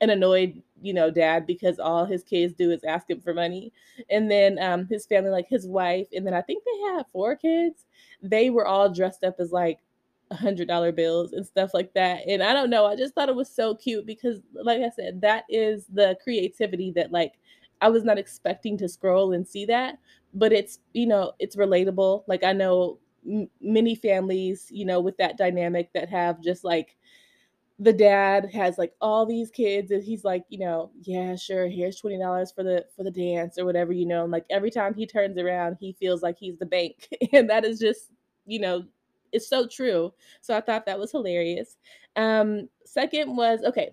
an 0.00 0.10
annoyed 0.10 0.62
you 0.80 0.94
know 0.94 1.10
dad 1.10 1.46
because 1.46 1.78
all 1.80 2.04
his 2.04 2.22
kids 2.22 2.54
do 2.54 2.70
is 2.70 2.84
ask 2.84 3.10
him 3.10 3.20
for 3.20 3.34
money. 3.34 3.72
And 4.10 4.30
then 4.30 4.58
um 4.62 4.86
his 4.86 5.06
family 5.06 5.30
like 5.30 5.48
his 5.48 5.66
wife 5.66 6.06
and 6.12 6.26
then 6.26 6.34
i 6.34 6.42
think 6.42 6.62
they 6.64 6.94
had 6.94 7.06
four 7.12 7.36
kids. 7.36 7.84
They 8.22 8.50
were 8.50 8.66
all 8.66 8.90
dressed 8.92 9.24
up 9.24 9.36
as 9.40 9.52
like 9.52 9.80
hundred 10.30 10.68
dollar 10.68 10.92
bills 10.92 11.32
and 11.32 11.44
stuff 11.46 11.70
like 11.74 11.94
that. 11.94 12.20
And 12.28 12.42
i 12.42 12.52
don't 12.52 12.70
know 12.70 12.86
i 12.86 12.94
just 12.96 13.14
thought 13.14 13.28
it 13.28 13.34
was 13.34 13.50
so 13.50 13.74
cute 13.74 14.06
because 14.06 14.40
like 14.54 14.80
i 14.82 14.90
said 14.90 15.20
that 15.22 15.44
is 15.48 15.86
the 15.92 16.16
creativity 16.22 16.92
that 16.92 17.10
like 17.12 17.32
i 17.80 17.88
was 17.88 18.04
not 18.04 18.18
expecting 18.18 18.76
to 18.78 18.88
scroll 18.88 19.32
and 19.32 19.46
see 19.46 19.64
that 19.64 19.98
but 20.34 20.52
it's 20.52 20.78
you 20.92 21.06
know 21.06 21.32
it's 21.38 21.56
relatable. 21.56 22.22
Like 22.26 22.44
i 22.44 22.52
know 22.52 22.98
m- 23.26 23.48
many 23.60 23.94
families 23.94 24.66
you 24.70 24.84
know 24.84 25.00
with 25.00 25.16
that 25.18 25.36
dynamic 25.38 25.92
that 25.94 26.08
have 26.10 26.40
just 26.42 26.64
like 26.64 26.96
the 27.80 27.92
dad 27.92 28.50
has 28.52 28.76
like 28.76 28.92
all 29.00 29.24
these 29.24 29.50
kids 29.50 29.92
and 29.92 30.02
he's 30.02 30.24
like 30.24 30.44
you 30.48 30.58
know 30.58 30.90
yeah 31.02 31.36
sure 31.36 31.68
here's 31.68 31.96
$20 32.00 32.50
for 32.50 32.64
the 32.64 32.84
for 32.96 33.04
the 33.04 33.10
dance 33.10 33.56
or 33.58 33.64
whatever 33.64 33.92
you 33.92 34.04
know 34.06 34.24
and 34.24 34.32
like 34.32 34.44
every 34.50 34.70
time 34.70 34.94
he 34.94 35.06
turns 35.06 35.38
around 35.38 35.76
he 35.78 35.92
feels 35.92 36.22
like 36.22 36.36
he's 36.38 36.58
the 36.58 36.66
bank. 36.66 37.08
And 37.32 37.48
that 37.50 37.64
is 37.64 37.78
just 37.78 38.10
you 38.46 38.60
know 38.60 38.84
it's 39.32 39.48
so 39.48 39.66
true. 39.68 40.12
So 40.40 40.56
i 40.56 40.60
thought 40.60 40.86
that 40.86 40.98
was 40.98 41.12
hilarious. 41.12 41.76
Um 42.16 42.68
second 42.84 43.36
was 43.36 43.60
okay 43.64 43.90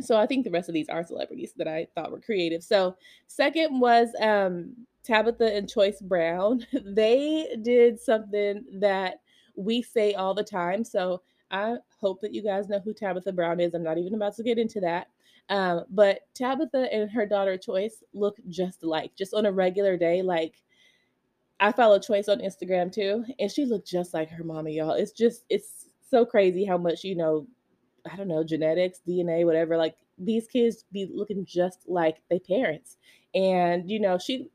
so 0.00 0.16
i 0.16 0.26
think 0.26 0.44
the 0.44 0.50
rest 0.50 0.68
of 0.68 0.74
these 0.74 0.88
are 0.88 1.04
celebrities 1.04 1.52
that 1.56 1.68
i 1.68 1.86
thought 1.94 2.10
were 2.10 2.20
creative 2.20 2.62
so 2.62 2.96
second 3.26 3.78
was 3.80 4.08
um 4.20 4.72
tabitha 5.04 5.54
and 5.54 5.68
choice 5.68 6.00
brown 6.00 6.64
they 6.84 7.56
did 7.62 8.00
something 8.00 8.64
that 8.72 9.20
we 9.54 9.82
say 9.82 10.14
all 10.14 10.34
the 10.34 10.44
time 10.44 10.82
so 10.82 11.20
I 11.52 11.76
hope 12.00 12.22
that 12.22 12.32
you 12.34 12.42
guys 12.42 12.68
know 12.68 12.80
who 12.80 12.94
Tabitha 12.94 13.30
Brown 13.30 13.60
is. 13.60 13.74
I'm 13.74 13.82
not 13.82 13.98
even 13.98 14.14
about 14.14 14.34
to 14.36 14.42
get 14.42 14.58
into 14.58 14.80
that. 14.80 15.08
Um, 15.50 15.84
but 15.90 16.20
Tabitha 16.34 16.92
and 16.92 17.10
her 17.10 17.26
daughter 17.26 17.58
Choice 17.58 18.02
look 18.14 18.38
just 18.48 18.82
alike, 18.82 19.12
just 19.16 19.34
on 19.34 19.44
a 19.44 19.52
regular 19.52 19.98
day. 19.98 20.22
Like 20.22 20.54
I 21.60 21.72
follow 21.72 21.98
Choice 21.98 22.28
on 22.28 22.38
Instagram 22.38 22.90
too, 22.90 23.24
and 23.38 23.50
she 23.50 23.66
looked 23.66 23.86
just 23.86 24.14
like 24.14 24.30
her 24.30 24.44
mama, 24.44 24.70
y'all. 24.70 24.92
It's 24.92 25.12
just 25.12 25.44
it's 25.50 25.88
so 26.10 26.24
crazy 26.24 26.64
how 26.64 26.78
much 26.78 27.04
you 27.04 27.14
know. 27.14 27.46
I 28.10 28.16
don't 28.16 28.28
know 28.28 28.44
genetics, 28.44 29.00
DNA, 29.06 29.44
whatever. 29.44 29.76
Like 29.76 29.96
these 30.18 30.46
kids 30.46 30.84
be 30.92 31.08
looking 31.12 31.44
just 31.44 31.88
like 31.88 32.18
their 32.30 32.40
parents, 32.40 32.96
and 33.34 33.90
you 33.90 34.00
know 34.00 34.18
she 34.18 34.48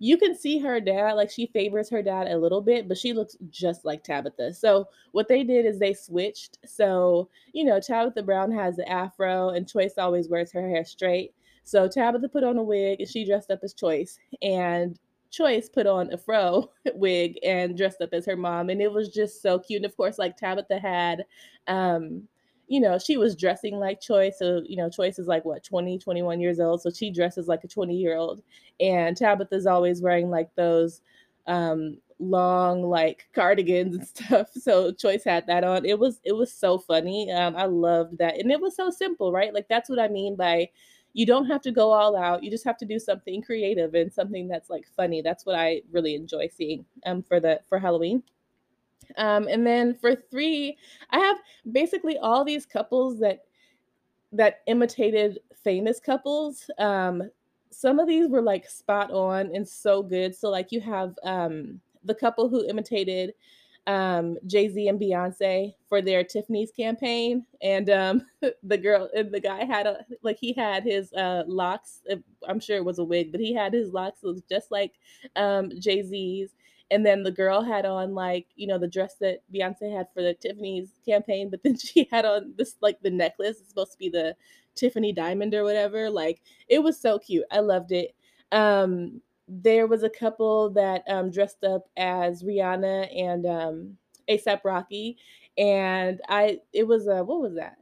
you 0.00 0.16
can 0.16 0.36
see 0.36 0.58
her 0.58 0.80
dad, 0.80 1.14
like 1.14 1.30
she 1.30 1.46
favors 1.46 1.90
her 1.90 2.02
dad 2.02 2.28
a 2.28 2.38
little 2.38 2.60
bit, 2.60 2.86
but 2.88 2.96
she 2.98 3.12
looks 3.12 3.36
just 3.50 3.84
like 3.84 4.04
Tabitha. 4.04 4.54
So 4.54 4.88
what 5.12 5.28
they 5.28 5.42
did 5.42 5.66
is 5.66 5.78
they 5.78 5.92
switched. 5.92 6.58
So, 6.64 7.28
you 7.52 7.64
know, 7.64 7.80
Tabitha 7.80 8.22
Brown 8.22 8.52
has 8.52 8.76
the 8.76 8.88
afro 8.88 9.50
and 9.50 9.68
Choice 9.68 9.94
always 9.98 10.28
wears 10.28 10.52
her 10.52 10.68
hair 10.68 10.84
straight. 10.84 11.34
So 11.64 11.88
Tabitha 11.88 12.28
put 12.28 12.44
on 12.44 12.58
a 12.58 12.62
wig 12.62 13.00
and 13.00 13.08
she 13.08 13.24
dressed 13.24 13.50
up 13.50 13.60
as 13.64 13.74
Choice. 13.74 14.18
And 14.40 14.98
Choice 15.30 15.68
put 15.68 15.86
on 15.86 16.12
a 16.12 16.16
fro 16.16 16.70
wig 16.94 17.38
and 17.42 17.76
dressed 17.76 18.00
up 18.00 18.10
as 18.12 18.24
her 18.26 18.36
mom, 18.36 18.70
and 18.70 18.80
it 18.80 18.90
was 18.90 19.08
just 19.08 19.42
so 19.42 19.58
cute. 19.58 19.78
And 19.78 19.84
of 19.86 19.96
course, 19.96 20.18
like 20.18 20.36
Tabitha 20.36 20.78
had, 20.78 21.26
um, 21.66 22.22
you 22.68 22.80
know, 22.80 22.98
she 22.98 23.16
was 23.16 23.34
dressing 23.34 23.78
like 23.78 24.00
Choice. 24.00 24.38
So, 24.38 24.62
you 24.66 24.76
know, 24.76 24.90
Choice 24.90 25.18
is 25.18 25.26
like 25.26 25.44
what, 25.44 25.64
20, 25.64 25.98
21 25.98 26.40
years 26.40 26.60
old. 26.60 26.82
So 26.82 26.90
she 26.90 27.10
dresses 27.10 27.48
like 27.48 27.64
a 27.64 27.68
20 27.68 27.96
year 27.96 28.16
old. 28.16 28.42
And 28.78 29.16
Tabitha's 29.16 29.66
always 29.66 30.02
wearing 30.02 30.30
like 30.30 30.54
those 30.54 31.00
um 31.46 31.96
long 32.18 32.82
like 32.82 33.26
cardigans 33.34 33.96
and 33.96 34.06
stuff. 34.06 34.50
So 34.52 34.92
Choice 34.92 35.24
had 35.24 35.46
that 35.46 35.64
on. 35.64 35.84
It 35.86 35.98
was 35.98 36.20
it 36.24 36.32
was 36.32 36.52
so 36.52 36.78
funny. 36.78 37.32
Um, 37.32 37.56
I 37.56 37.64
loved 37.64 38.18
that. 38.18 38.38
And 38.38 38.52
it 38.52 38.60
was 38.60 38.76
so 38.76 38.90
simple, 38.90 39.32
right? 39.32 39.54
Like 39.54 39.68
that's 39.68 39.88
what 39.88 39.98
I 39.98 40.08
mean 40.08 40.36
by 40.36 40.68
you 41.14 41.24
don't 41.26 41.46
have 41.46 41.62
to 41.62 41.72
go 41.72 41.90
all 41.90 42.16
out. 42.16 42.44
You 42.44 42.50
just 42.50 42.64
have 42.66 42.76
to 42.78 42.84
do 42.86 42.98
something 42.98 43.42
creative 43.42 43.94
and 43.94 44.12
something 44.12 44.46
that's 44.46 44.68
like 44.70 44.86
funny. 44.94 45.22
That's 45.22 45.46
what 45.46 45.56
I 45.56 45.82
really 45.90 46.14
enjoy 46.14 46.48
seeing 46.54 46.84
um 47.06 47.22
for 47.22 47.40
the 47.40 47.60
for 47.68 47.78
Halloween. 47.78 48.22
Um, 49.16 49.48
and 49.48 49.66
then 49.66 49.94
for 49.94 50.14
three, 50.14 50.76
I 51.10 51.18
have 51.18 51.38
basically 51.72 52.18
all 52.18 52.44
these 52.44 52.66
couples 52.66 53.18
that 53.20 53.44
that 54.32 54.60
imitated 54.66 55.38
famous 55.64 56.00
couples. 56.00 56.70
Um, 56.78 57.30
some 57.70 57.98
of 57.98 58.08
these 58.08 58.28
were 58.28 58.42
like 58.42 58.68
spot 58.68 59.10
on 59.10 59.54
and 59.54 59.66
so 59.68 60.02
good. 60.02 60.34
So 60.34 60.50
like 60.50 60.72
you 60.72 60.80
have 60.80 61.14
um 61.22 61.80
the 62.04 62.14
couple 62.14 62.48
who 62.48 62.64
imitated 62.68 63.34
um, 63.86 64.36
Jay 64.46 64.68
Z 64.68 64.86
and 64.88 65.00
Beyonce 65.00 65.74
for 65.88 66.02
their 66.02 66.22
Tiffany's 66.22 66.70
campaign, 66.70 67.46
and 67.62 67.88
um, 67.88 68.26
the 68.62 68.76
girl 68.76 69.08
and 69.16 69.32
the 69.32 69.40
guy 69.40 69.64
had 69.64 69.86
a 69.86 70.04
like 70.22 70.38
he 70.38 70.52
had 70.52 70.84
his 70.84 71.12
uh, 71.14 71.44
locks. 71.46 72.02
Uh, 72.10 72.16
I'm 72.46 72.60
sure 72.60 72.76
it 72.76 72.84
was 72.84 72.98
a 72.98 73.04
wig, 73.04 73.32
but 73.32 73.40
he 73.40 73.54
had 73.54 73.72
his 73.72 73.92
locks 73.92 74.22
was 74.22 74.42
just 74.50 74.70
like 74.70 74.92
um, 75.36 75.70
Jay 75.80 76.02
Z's. 76.02 76.54
And 76.90 77.04
then 77.04 77.22
the 77.22 77.30
girl 77.30 77.62
had 77.62 77.84
on 77.84 78.14
like 78.14 78.46
you 78.56 78.66
know 78.66 78.78
the 78.78 78.88
dress 78.88 79.16
that 79.20 79.40
Beyonce 79.54 79.94
had 79.94 80.08
for 80.14 80.22
the 80.22 80.34
Tiffany's 80.34 80.90
campaign, 81.04 81.50
but 81.50 81.62
then 81.62 81.76
she 81.78 82.08
had 82.10 82.24
on 82.24 82.54
this 82.56 82.76
like 82.80 83.00
the 83.02 83.10
necklace. 83.10 83.58
It's 83.60 83.68
supposed 83.68 83.92
to 83.92 83.98
be 83.98 84.08
the 84.08 84.34
Tiffany 84.74 85.12
diamond 85.12 85.54
or 85.54 85.64
whatever. 85.64 86.10
Like 86.10 86.40
it 86.68 86.80
was 86.82 87.00
so 87.00 87.18
cute. 87.18 87.44
I 87.50 87.60
loved 87.60 87.92
it. 87.92 88.14
Um, 88.52 89.20
there 89.48 89.86
was 89.86 90.02
a 90.02 90.10
couple 90.10 90.70
that 90.70 91.02
um, 91.08 91.30
dressed 91.30 91.64
up 91.64 91.88
as 91.96 92.42
Rihanna 92.42 93.08
and 93.16 93.46
um, 93.46 93.96
ASAP 94.28 94.60
Rocky, 94.64 95.16
and 95.56 96.20
I 96.28 96.60
it 96.72 96.86
was 96.86 97.06
a 97.08 97.24
what 97.24 97.40
was 97.40 97.54
that? 97.56 97.76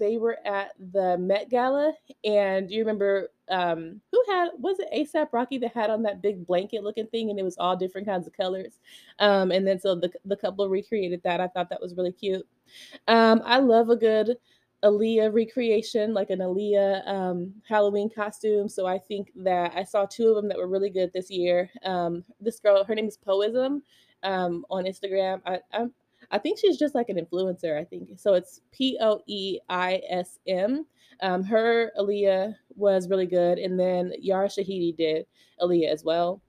They 0.00 0.16
were 0.16 0.38
at 0.44 0.72
the 0.92 1.18
Met 1.18 1.50
Gala, 1.50 1.92
and 2.24 2.70
you 2.70 2.80
remember 2.80 3.28
um, 3.50 4.00
who 4.10 4.24
had 4.28 4.48
was 4.58 4.78
it 4.80 4.88
ASAP 4.92 5.28
Rocky 5.32 5.58
that 5.58 5.72
had 5.72 5.90
on 5.90 6.02
that 6.02 6.22
big 6.22 6.46
blanket 6.46 6.82
looking 6.82 7.06
thing, 7.06 7.30
and 7.30 7.38
it 7.38 7.44
was 7.44 7.58
all 7.58 7.76
different 7.76 8.06
kinds 8.06 8.26
of 8.26 8.32
colors. 8.32 8.80
Um, 9.18 9.50
and 9.52 9.66
then 9.66 9.78
so 9.78 9.94
the 9.94 10.10
the 10.24 10.36
couple 10.36 10.68
recreated 10.68 11.20
that. 11.24 11.40
I 11.40 11.48
thought 11.48 11.68
that 11.70 11.80
was 11.80 11.94
really 11.94 12.12
cute. 12.12 12.46
Um, 13.06 13.42
I 13.44 13.58
love 13.58 13.90
a 13.90 13.96
good 13.96 14.36
Aaliyah 14.82 15.32
recreation, 15.34 16.14
like 16.14 16.30
an 16.30 16.38
Aaliyah 16.38 17.06
um, 17.06 17.52
Halloween 17.68 18.08
costume. 18.08 18.68
So 18.68 18.86
I 18.86 18.98
think 18.98 19.30
that 19.36 19.72
I 19.76 19.84
saw 19.84 20.06
two 20.06 20.28
of 20.28 20.36
them 20.36 20.48
that 20.48 20.58
were 20.58 20.68
really 20.68 20.90
good 20.90 21.12
this 21.12 21.30
year. 21.30 21.70
Um, 21.84 22.24
this 22.40 22.60
girl, 22.60 22.82
her 22.84 22.94
name 22.94 23.08
is 23.08 23.18
Poeism 23.18 23.82
um, 24.22 24.64
on 24.70 24.84
Instagram. 24.84 25.42
I, 25.44 25.58
I, 25.72 25.86
I 26.30 26.38
think 26.38 26.58
she's 26.58 26.78
just 26.78 26.94
like 26.94 27.08
an 27.08 27.16
influencer. 27.16 27.78
I 27.78 27.84
think 27.84 28.10
so. 28.18 28.34
It's 28.34 28.60
P 28.72 28.98
O 29.00 29.20
E 29.26 29.58
I 29.68 30.00
S 30.08 30.38
M. 30.46 30.86
Um, 31.22 31.42
her 31.44 31.92
Aaliyah 31.98 32.54
was 32.76 33.08
really 33.08 33.26
good, 33.26 33.58
and 33.58 33.78
then 33.78 34.12
Yara 34.18 34.48
Shahidi 34.48 34.96
did 34.96 35.26
Aaliyah 35.60 35.90
as 35.90 36.04
well. 36.04 36.40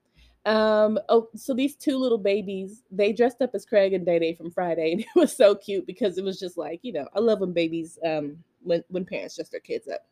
Um, 0.46 0.98
oh, 1.10 1.30
so 1.36 1.54
these 1.54 1.76
two 1.76 1.98
little 1.98 2.18
babies, 2.18 2.84
they 2.92 3.14
dressed 3.14 3.42
up 3.42 3.52
as 3.54 3.66
Craig 3.66 3.94
and 3.94 4.06
Day 4.06 4.20
Day 4.20 4.34
from 4.34 4.52
Friday, 4.52 4.92
and 4.92 5.02
it 5.02 5.08
was 5.16 5.36
so 5.36 5.56
cute 5.56 5.86
because 5.86 6.18
it 6.18 6.24
was 6.24 6.40
just 6.40 6.58
like, 6.58 6.80
you 6.84 6.94
know, 6.94 7.08
I 7.16 7.20
love 7.20 7.40
when 7.40 7.54
babies, 7.54 8.00
um, 8.06 8.38
when 8.64 8.84
when 8.90 9.06
parents 9.06 9.36
dress 9.36 9.50
their 9.50 9.60
kids 9.60 9.88
up. 9.88 10.06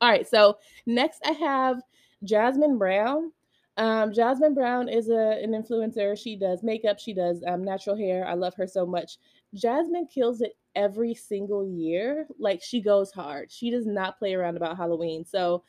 All 0.00 0.10
right, 0.10 0.28
so 0.28 0.58
next 0.86 1.22
I 1.24 1.32
have 1.32 1.80
Jasmine 2.24 2.78
Brown. 2.78 3.32
Um, 3.76 4.12
Jasmine 4.12 4.54
Brown 4.54 4.88
is 4.88 5.10
a 5.10 5.42
an 5.42 5.52
influencer. 5.52 6.18
She 6.18 6.36
does 6.36 6.62
makeup, 6.62 6.98
she 6.98 7.12
does 7.12 7.42
um, 7.46 7.64
natural 7.64 7.96
hair. 7.96 8.26
I 8.26 8.34
love 8.34 8.54
her 8.54 8.66
so 8.66 8.86
much. 8.86 9.18
Jasmine 9.54 10.06
kills 10.06 10.40
it 10.40 10.56
every 10.74 11.14
single 11.14 11.66
year. 11.66 12.26
Like 12.38 12.62
she 12.62 12.80
goes 12.80 13.12
hard. 13.12 13.50
She 13.50 13.70
does 13.70 13.86
not 13.86 14.18
play 14.18 14.34
around 14.34 14.56
about 14.56 14.76
Halloween. 14.76 15.24
So 15.24 15.62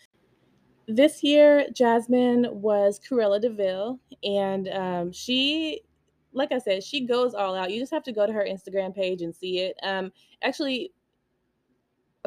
this 0.87 1.21
year, 1.21 1.67
Jasmine 1.73 2.47
was 2.49 2.99
Cruella 2.99 3.41
de 3.41 3.49
Vil, 3.49 3.99
and 4.23 4.69
um, 4.69 5.11
she, 5.11 5.81
like 6.31 6.53
I 6.53 6.59
said, 6.59 6.81
she 6.81 7.05
goes 7.05 7.33
all 7.33 7.55
out. 7.55 7.71
You 7.71 7.79
just 7.79 7.91
have 7.91 8.03
to 8.03 8.13
go 8.13 8.25
to 8.25 8.31
her 8.31 8.45
Instagram 8.49 8.95
page 8.95 9.21
and 9.21 9.35
see 9.35 9.59
it. 9.59 9.75
Um, 9.83 10.13
actually, 10.41 10.93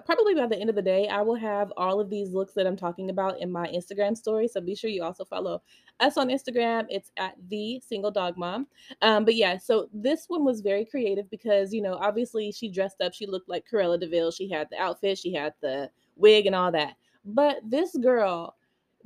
probably 0.00 0.34
by 0.34 0.46
the 0.46 0.58
end 0.58 0.70
of 0.70 0.76
the 0.76 0.82
day, 0.82 1.08
I 1.08 1.22
will 1.22 1.34
have 1.34 1.72
all 1.76 2.00
of 2.00 2.10
these 2.10 2.32
looks 2.32 2.52
that 2.54 2.66
I'm 2.66 2.76
talking 2.76 3.10
about 3.10 3.40
in 3.40 3.50
my 3.50 3.66
Instagram 3.68 4.16
story. 4.16 4.48
So 4.48 4.60
be 4.60 4.74
sure 4.74 4.90
you 4.90 5.02
also 5.02 5.24
follow 5.24 5.62
us 6.00 6.16
on 6.16 6.28
Instagram. 6.28 6.86
It's 6.88 7.10
at 7.16 7.34
the 7.48 7.80
single 7.86 8.10
dog 8.10 8.36
mom. 8.36 8.66
Um, 9.02 9.24
but 9.24 9.34
yeah, 9.34 9.58
so 9.58 9.88
this 9.92 10.26
one 10.28 10.44
was 10.44 10.60
very 10.60 10.84
creative 10.84 11.30
because, 11.30 11.72
you 11.72 11.82
know, 11.82 11.94
obviously 11.94 12.52
she 12.52 12.68
dressed 12.68 13.00
up. 13.00 13.14
She 13.14 13.26
looked 13.26 13.48
like 13.48 13.64
Cruella 13.70 13.98
de 13.98 14.08
Vil. 14.08 14.30
She 14.30 14.48
had 14.48 14.68
the 14.70 14.80
outfit, 14.80 15.18
she 15.18 15.32
had 15.32 15.54
the 15.60 15.90
wig 16.16 16.46
and 16.46 16.54
all 16.54 16.72
that. 16.72 16.94
But 17.24 17.58
this 17.64 17.96
girl 17.96 18.56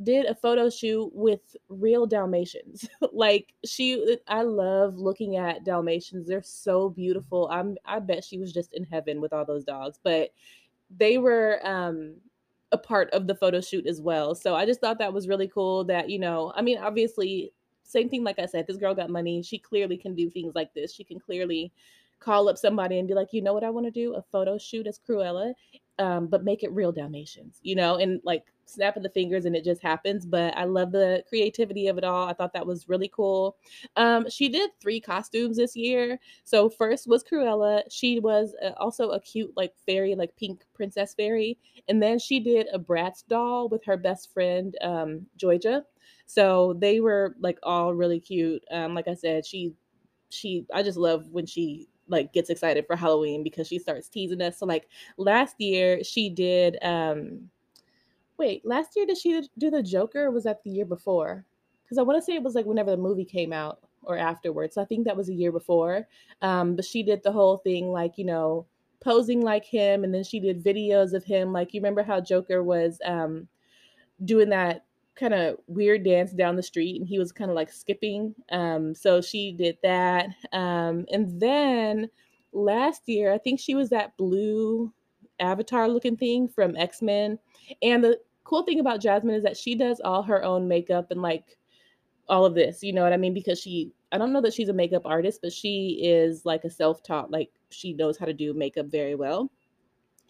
did 0.02 0.26
a 0.26 0.34
photo 0.34 0.68
shoot 0.68 1.10
with 1.14 1.56
real 1.68 2.06
Dalmatians. 2.06 2.88
like 3.12 3.54
she 3.64 4.18
I 4.26 4.42
love 4.42 4.96
looking 4.96 5.36
at 5.36 5.64
Dalmatians. 5.64 6.26
They're 6.26 6.42
so 6.42 6.88
beautiful. 6.88 7.48
I'm 7.50 7.76
I 7.84 8.00
bet 8.00 8.24
she 8.24 8.38
was 8.38 8.52
just 8.52 8.74
in 8.74 8.84
heaven 8.84 9.20
with 9.20 9.32
all 9.32 9.44
those 9.44 9.64
dogs. 9.64 9.98
But 10.02 10.30
they 10.96 11.18
were 11.18 11.60
um 11.64 12.16
a 12.72 12.78
part 12.78 13.10
of 13.10 13.26
the 13.26 13.34
photo 13.34 13.60
shoot 13.60 13.86
as 13.86 14.00
well. 14.00 14.34
So 14.34 14.56
I 14.56 14.66
just 14.66 14.80
thought 14.80 14.98
that 14.98 15.12
was 15.12 15.28
really 15.28 15.46
cool 15.46 15.84
that, 15.84 16.10
you 16.10 16.18
know, 16.18 16.52
I 16.56 16.62
mean, 16.62 16.78
obviously 16.78 17.52
same 17.84 18.08
thing 18.08 18.24
like 18.24 18.38
I 18.38 18.46
said, 18.46 18.66
this 18.66 18.78
girl 18.78 18.94
got 18.94 19.10
money. 19.10 19.42
She 19.42 19.58
clearly 19.58 19.96
can 19.96 20.14
do 20.14 20.28
things 20.28 20.54
like 20.54 20.74
this. 20.74 20.92
She 20.92 21.04
can 21.04 21.20
clearly 21.20 21.72
call 22.18 22.48
up 22.48 22.58
somebody 22.58 22.98
and 22.98 23.06
be 23.06 23.14
like, 23.14 23.32
you 23.32 23.42
know 23.42 23.52
what 23.52 23.62
I 23.62 23.70
want 23.70 23.86
to 23.86 23.92
do? 23.92 24.14
A 24.14 24.22
photo 24.22 24.58
shoot 24.58 24.86
as 24.86 24.98
Cruella 24.98 25.52
um, 25.98 26.26
but 26.26 26.44
make 26.44 26.62
it 26.62 26.72
real 26.72 26.92
Dalmatians, 26.92 27.58
you 27.62 27.76
know, 27.76 27.96
and 27.96 28.20
like 28.24 28.44
snapping 28.66 29.02
the 29.02 29.08
fingers 29.08 29.44
and 29.44 29.54
it 29.54 29.64
just 29.64 29.82
happens. 29.82 30.24
But 30.26 30.56
I 30.56 30.64
love 30.64 30.92
the 30.92 31.24
creativity 31.28 31.88
of 31.88 31.98
it 31.98 32.04
all. 32.04 32.28
I 32.28 32.32
thought 32.32 32.52
that 32.52 32.66
was 32.66 32.88
really 32.88 33.08
cool. 33.08 33.56
Um, 33.96 34.28
she 34.28 34.48
did 34.48 34.70
three 34.80 35.00
costumes 35.00 35.56
this 35.56 35.76
year. 35.76 36.18
So 36.44 36.68
first 36.68 37.06
was 37.06 37.24
Cruella. 37.24 37.82
She 37.90 38.20
was 38.20 38.54
uh, 38.64 38.72
also 38.76 39.10
a 39.10 39.20
cute 39.20 39.52
like 39.56 39.74
fairy, 39.86 40.14
like 40.14 40.36
pink 40.36 40.64
princess 40.74 41.14
fairy, 41.14 41.58
and 41.88 42.02
then 42.02 42.18
she 42.18 42.40
did 42.40 42.68
a 42.72 42.78
Bratz 42.78 43.26
doll 43.26 43.68
with 43.68 43.84
her 43.84 43.96
best 43.96 44.32
friend 44.32 44.76
um, 44.82 45.26
Georgia. 45.36 45.84
So 46.26 46.74
they 46.78 47.00
were 47.00 47.36
like 47.40 47.58
all 47.62 47.94
really 47.94 48.20
cute. 48.20 48.64
Um, 48.70 48.94
like 48.94 49.08
I 49.08 49.14
said, 49.14 49.44
she 49.46 49.74
she 50.30 50.66
I 50.72 50.82
just 50.82 50.98
love 50.98 51.28
when 51.30 51.46
she 51.46 51.88
like 52.08 52.32
gets 52.32 52.50
excited 52.50 52.86
for 52.86 52.96
Halloween 52.96 53.42
because 53.42 53.66
she 53.66 53.78
starts 53.78 54.08
teasing 54.08 54.42
us. 54.42 54.58
So 54.58 54.66
like 54.66 54.88
last 55.16 55.60
year 55.60 56.02
she 56.04 56.28
did 56.28 56.78
um 56.82 57.48
wait, 58.38 58.64
last 58.64 58.96
year 58.96 59.06
did 59.06 59.18
she 59.18 59.48
do 59.58 59.70
the 59.70 59.82
Joker 59.82 60.30
was 60.30 60.44
that 60.44 60.62
the 60.62 60.70
year 60.70 60.84
before? 60.84 61.44
Cuz 61.88 61.98
I 61.98 62.02
want 62.02 62.18
to 62.18 62.22
say 62.22 62.34
it 62.34 62.42
was 62.42 62.54
like 62.54 62.66
whenever 62.66 62.90
the 62.90 62.96
movie 62.96 63.24
came 63.24 63.52
out 63.52 63.80
or 64.02 64.18
afterwards. 64.18 64.74
So 64.74 64.82
I 64.82 64.84
think 64.84 65.04
that 65.04 65.16
was 65.16 65.28
a 65.28 65.34
year 65.34 65.52
before. 65.52 66.08
Um 66.42 66.76
but 66.76 66.84
she 66.84 67.02
did 67.02 67.22
the 67.22 67.32
whole 67.32 67.58
thing 67.58 67.90
like, 67.92 68.18
you 68.18 68.24
know, 68.24 68.66
posing 69.00 69.42
like 69.42 69.64
him 69.64 70.02
and 70.04 70.14
then 70.14 70.24
she 70.24 70.40
did 70.40 70.64
videos 70.64 71.12
of 71.12 71.24
him 71.24 71.52
like 71.52 71.74
you 71.74 71.80
remember 71.80 72.02
how 72.02 72.20
Joker 72.20 72.62
was 72.62 72.98
um 73.04 73.48
doing 74.24 74.48
that 74.50 74.84
kind 75.14 75.34
of 75.34 75.58
weird 75.66 76.04
dance 76.04 76.32
down 76.32 76.56
the 76.56 76.62
street 76.62 77.00
and 77.00 77.08
he 77.08 77.18
was 77.18 77.32
kind 77.32 77.50
of 77.50 77.54
like 77.54 77.70
skipping 77.70 78.34
um 78.50 78.94
so 78.94 79.20
she 79.20 79.52
did 79.52 79.78
that 79.82 80.26
um 80.52 81.04
and 81.12 81.40
then 81.40 82.08
last 82.52 83.02
year 83.06 83.32
i 83.32 83.38
think 83.38 83.60
she 83.60 83.74
was 83.74 83.90
that 83.90 84.16
blue 84.16 84.92
avatar 85.40 85.88
looking 85.88 86.16
thing 86.16 86.48
from 86.48 86.76
x-men 86.76 87.38
and 87.82 88.02
the 88.02 88.18
cool 88.44 88.62
thing 88.62 88.80
about 88.80 89.00
jasmine 89.00 89.34
is 89.34 89.42
that 89.42 89.56
she 89.56 89.74
does 89.74 90.00
all 90.04 90.22
her 90.22 90.44
own 90.44 90.68
makeup 90.68 91.10
and 91.10 91.22
like 91.22 91.56
all 92.28 92.44
of 92.44 92.54
this 92.54 92.82
you 92.82 92.92
know 92.92 93.02
what 93.02 93.12
i 93.12 93.16
mean 93.16 93.34
because 93.34 93.60
she 93.60 93.90
i 94.12 94.18
don't 94.18 94.32
know 94.32 94.40
that 94.40 94.54
she's 94.54 94.68
a 94.68 94.72
makeup 94.72 95.02
artist 95.04 95.40
but 95.42 95.52
she 95.52 96.00
is 96.02 96.44
like 96.44 96.64
a 96.64 96.70
self-taught 96.70 97.30
like 97.30 97.50
she 97.70 97.92
knows 97.92 98.16
how 98.16 98.26
to 98.26 98.32
do 98.32 98.54
makeup 98.54 98.86
very 98.86 99.14
well 99.14 99.50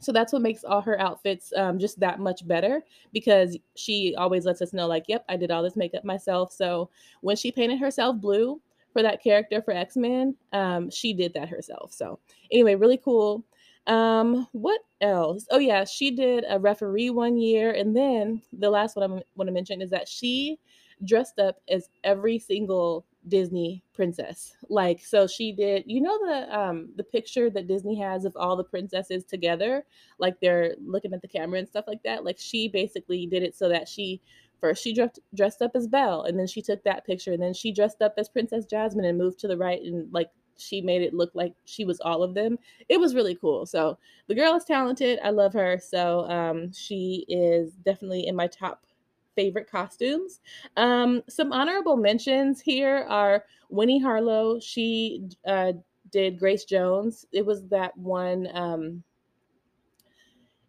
so 0.04 0.12
that's 0.12 0.32
what 0.32 0.42
makes 0.42 0.64
all 0.64 0.82
her 0.82 1.00
outfits 1.00 1.52
um, 1.56 1.78
just 1.78 1.98
that 2.00 2.20
much 2.20 2.46
better 2.46 2.82
because 3.12 3.56
she 3.74 4.14
always 4.16 4.44
lets 4.44 4.60
us 4.60 4.72
know, 4.72 4.86
like, 4.86 5.04
yep, 5.08 5.24
I 5.28 5.36
did 5.36 5.50
all 5.50 5.62
this 5.62 5.76
makeup 5.76 6.04
myself. 6.04 6.52
So 6.52 6.90
when 7.22 7.36
she 7.36 7.50
painted 7.50 7.78
herself 7.78 8.20
blue 8.20 8.60
for 8.92 9.02
that 9.02 9.22
character 9.22 9.62
for 9.62 9.72
X 9.72 9.96
Men, 9.96 10.36
um, 10.52 10.90
she 10.90 11.14
did 11.14 11.32
that 11.34 11.48
herself. 11.48 11.92
So 11.92 12.18
anyway, 12.52 12.74
really 12.74 12.98
cool. 12.98 13.44
Um, 13.86 14.48
what 14.52 14.80
else? 15.00 15.46
Oh 15.50 15.58
yeah, 15.58 15.84
she 15.84 16.10
did 16.10 16.44
a 16.48 16.58
referee 16.58 17.10
one 17.10 17.36
year, 17.36 17.72
and 17.72 17.94
then 17.96 18.42
the 18.52 18.70
last 18.70 18.96
one 18.96 19.04
I 19.04 19.22
want 19.36 19.48
to 19.48 19.52
mention 19.52 19.82
is 19.82 19.90
that 19.90 20.08
she 20.08 20.58
dressed 21.04 21.38
up 21.38 21.56
as 21.68 21.88
every 22.02 22.38
single 22.38 23.04
Disney 23.28 23.82
princess. 23.92 24.52
Like 24.68 25.00
so 25.00 25.26
she 25.26 25.52
did 25.52 25.84
you 25.86 26.00
know 26.00 26.18
the 26.26 26.58
um 26.58 26.90
the 26.96 27.04
picture 27.04 27.50
that 27.50 27.66
Disney 27.66 27.98
has 27.98 28.24
of 28.24 28.36
all 28.36 28.56
the 28.56 28.64
princesses 28.64 29.24
together 29.24 29.84
like 30.18 30.38
they're 30.40 30.74
looking 30.84 31.12
at 31.14 31.22
the 31.22 31.28
camera 31.28 31.58
and 31.58 31.68
stuff 31.68 31.86
like 31.86 32.02
that 32.04 32.24
like 32.24 32.38
she 32.38 32.68
basically 32.68 33.26
did 33.26 33.42
it 33.42 33.54
so 33.54 33.68
that 33.68 33.88
she 33.88 34.20
first 34.60 34.82
she 34.82 34.92
dressed 34.92 35.20
dressed 35.34 35.62
up 35.62 35.72
as 35.74 35.86
Belle 35.86 36.22
and 36.22 36.38
then 36.38 36.46
she 36.46 36.60
took 36.62 36.82
that 36.84 37.06
picture 37.06 37.32
and 37.32 37.42
then 37.42 37.54
she 37.54 37.72
dressed 37.72 38.02
up 38.02 38.14
as 38.18 38.28
Princess 38.28 38.66
Jasmine 38.66 39.06
and 39.06 39.18
moved 39.18 39.38
to 39.40 39.48
the 39.48 39.56
right 39.56 39.82
and 39.82 40.12
like 40.12 40.30
she 40.56 40.80
made 40.80 41.02
it 41.02 41.14
look 41.14 41.30
like 41.34 41.54
she 41.64 41.84
was 41.84 42.00
all 42.00 42.22
of 42.22 42.34
them. 42.34 42.58
It 42.88 42.98
was 42.98 43.14
really 43.14 43.34
cool. 43.34 43.66
So 43.66 43.98
the 44.28 44.34
girl 44.34 44.54
is 44.56 44.64
talented. 44.64 45.18
I 45.22 45.30
love 45.30 45.52
her. 45.54 45.78
So 45.78 46.28
um 46.30 46.72
she 46.72 47.24
is 47.28 47.72
definitely 47.84 48.26
in 48.26 48.36
my 48.36 48.46
top 48.46 48.86
favorite 49.34 49.70
costumes. 49.70 50.40
Um, 50.76 51.22
some 51.28 51.52
honorable 51.52 51.96
mentions 51.96 52.60
here 52.60 53.06
are 53.08 53.44
Winnie 53.68 54.00
Harlow. 54.00 54.58
She 54.60 55.28
uh, 55.46 55.72
did 56.10 56.38
Grace 56.38 56.64
Jones. 56.64 57.26
It 57.32 57.44
was 57.44 57.66
that 57.68 57.96
one. 57.96 58.48
Um, 58.54 59.02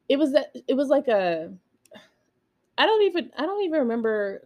it 0.09 0.17
was 0.17 0.33
that. 0.33 0.55
It 0.67 0.73
was 0.75 0.89
like 0.89 1.07
a. 1.07 1.51
I 2.77 2.85
don't 2.85 3.03
even. 3.03 3.31
I 3.37 3.43
don't 3.43 3.63
even 3.63 3.79
remember. 3.79 4.41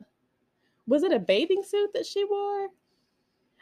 Was 0.88 1.04
it 1.04 1.14
a 1.14 1.20
bathing 1.20 1.64
suit 1.64 1.92
that 1.94 2.06
she 2.06 2.26
wore? 2.26 2.70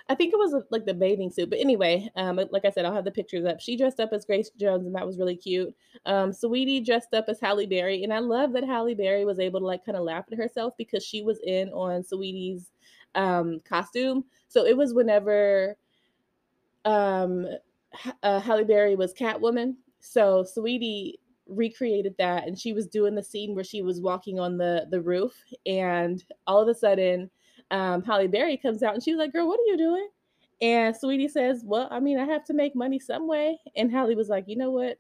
I 0.09 0.15
think 0.15 0.33
it 0.33 0.37
was 0.37 0.53
uh, 0.53 0.61
like 0.69 0.85
the 0.85 0.93
bathing 0.93 1.29
suit. 1.29 1.49
But 1.49 1.59
anyway, 1.59 2.09
um, 2.15 2.39
like 2.51 2.65
I 2.65 2.69
said, 2.69 2.85
I'll 2.85 2.93
have 2.93 3.05
the 3.05 3.11
pictures 3.11 3.45
up. 3.45 3.59
She 3.59 3.75
dressed 3.75 3.99
up 3.99 4.13
as 4.13 4.25
Grace 4.25 4.49
Jones, 4.57 4.85
and 4.85 4.95
that 4.95 5.05
was 5.05 5.19
really 5.19 5.35
cute. 5.35 5.73
Um, 6.05 6.31
Saweetie 6.31 6.85
dressed 6.85 7.13
up 7.13 7.25
as 7.27 7.39
Halle 7.39 7.65
Berry, 7.65 8.03
and 8.03 8.13
I 8.13 8.19
love 8.19 8.53
that 8.53 8.63
Halle 8.63 8.95
Berry 8.95 9.25
was 9.25 9.39
able 9.39 9.59
to 9.59 9.65
like 9.65 9.85
kind 9.85 9.97
of 9.97 10.03
laugh 10.03 10.25
at 10.31 10.37
herself 10.37 10.73
because 10.77 11.05
she 11.05 11.21
was 11.21 11.39
in 11.43 11.69
on 11.69 12.03
Saweetie's 12.03 12.71
um, 13.15 13.59
costume. 13.67 14.23
So 14.47 14.65
it 14.65 14.77
was 14.77 14.93
whenever 14.93 15.75
um, 16.85 17.47
uh, 18.23 18.39
Halle 18.39 18.63
Berry 18.63 18.95
was 18.95 19.13
Catwoman. 19.13 19.75
So 19.99 20.45
Saweetie 20.45 21.15
recreated 21.49 22.13
that 22.17 22.45
and 22.45 22.59
she 22.59 22.73
was 22.73 22.87
doing 22.87 23.15
the 23.15 23.23
scene 23.23 23.55
where 23.55 23.63
she 23.63 23.81
was 23.81 24.01
walking 24.01 24.37
on 24.37 24.57
the 24.57 24.85
the 24.91 25.01
roof 25.01 25.33
and 25.65 26.25
all 26.45 26.61
of 26.61 26.67
a 26.67 26.75
sudden 26.75 27.29
um, 27.71 28.03
Halle 28.03 28.27
Berry 28.27 28.57
comes 28.57 28.83
out 28.83 28.93
and 28.93 29.03
she 29.03 29.11
was 29.11 29.19
like, 29.19 29.33
Girl, 29.33 29.47
what 29.47 29.59
are 29.59 29.67
you 29.67 29.77
doing? 29.77 30.07
And 30.61 30.95
Saweetie 30.95 31.29
says, 31.29 31.61
Well, 31.65 31.87
I 31.91 31.99
mean, 31.99 32.19
I 32.19 32.25
have 32.25 32.43
to 32.45 32.53
make 32.53 32.75
money 32.75 32.99
some 32.99 33.27
way. 33.27 33.59
And 33.75 33.91
Halle 33.91 34.15
was 34.15 34.29
like, 34.29 34.45
You 34.47 34.57
know 34.57 34.71
what? 34.71 34.97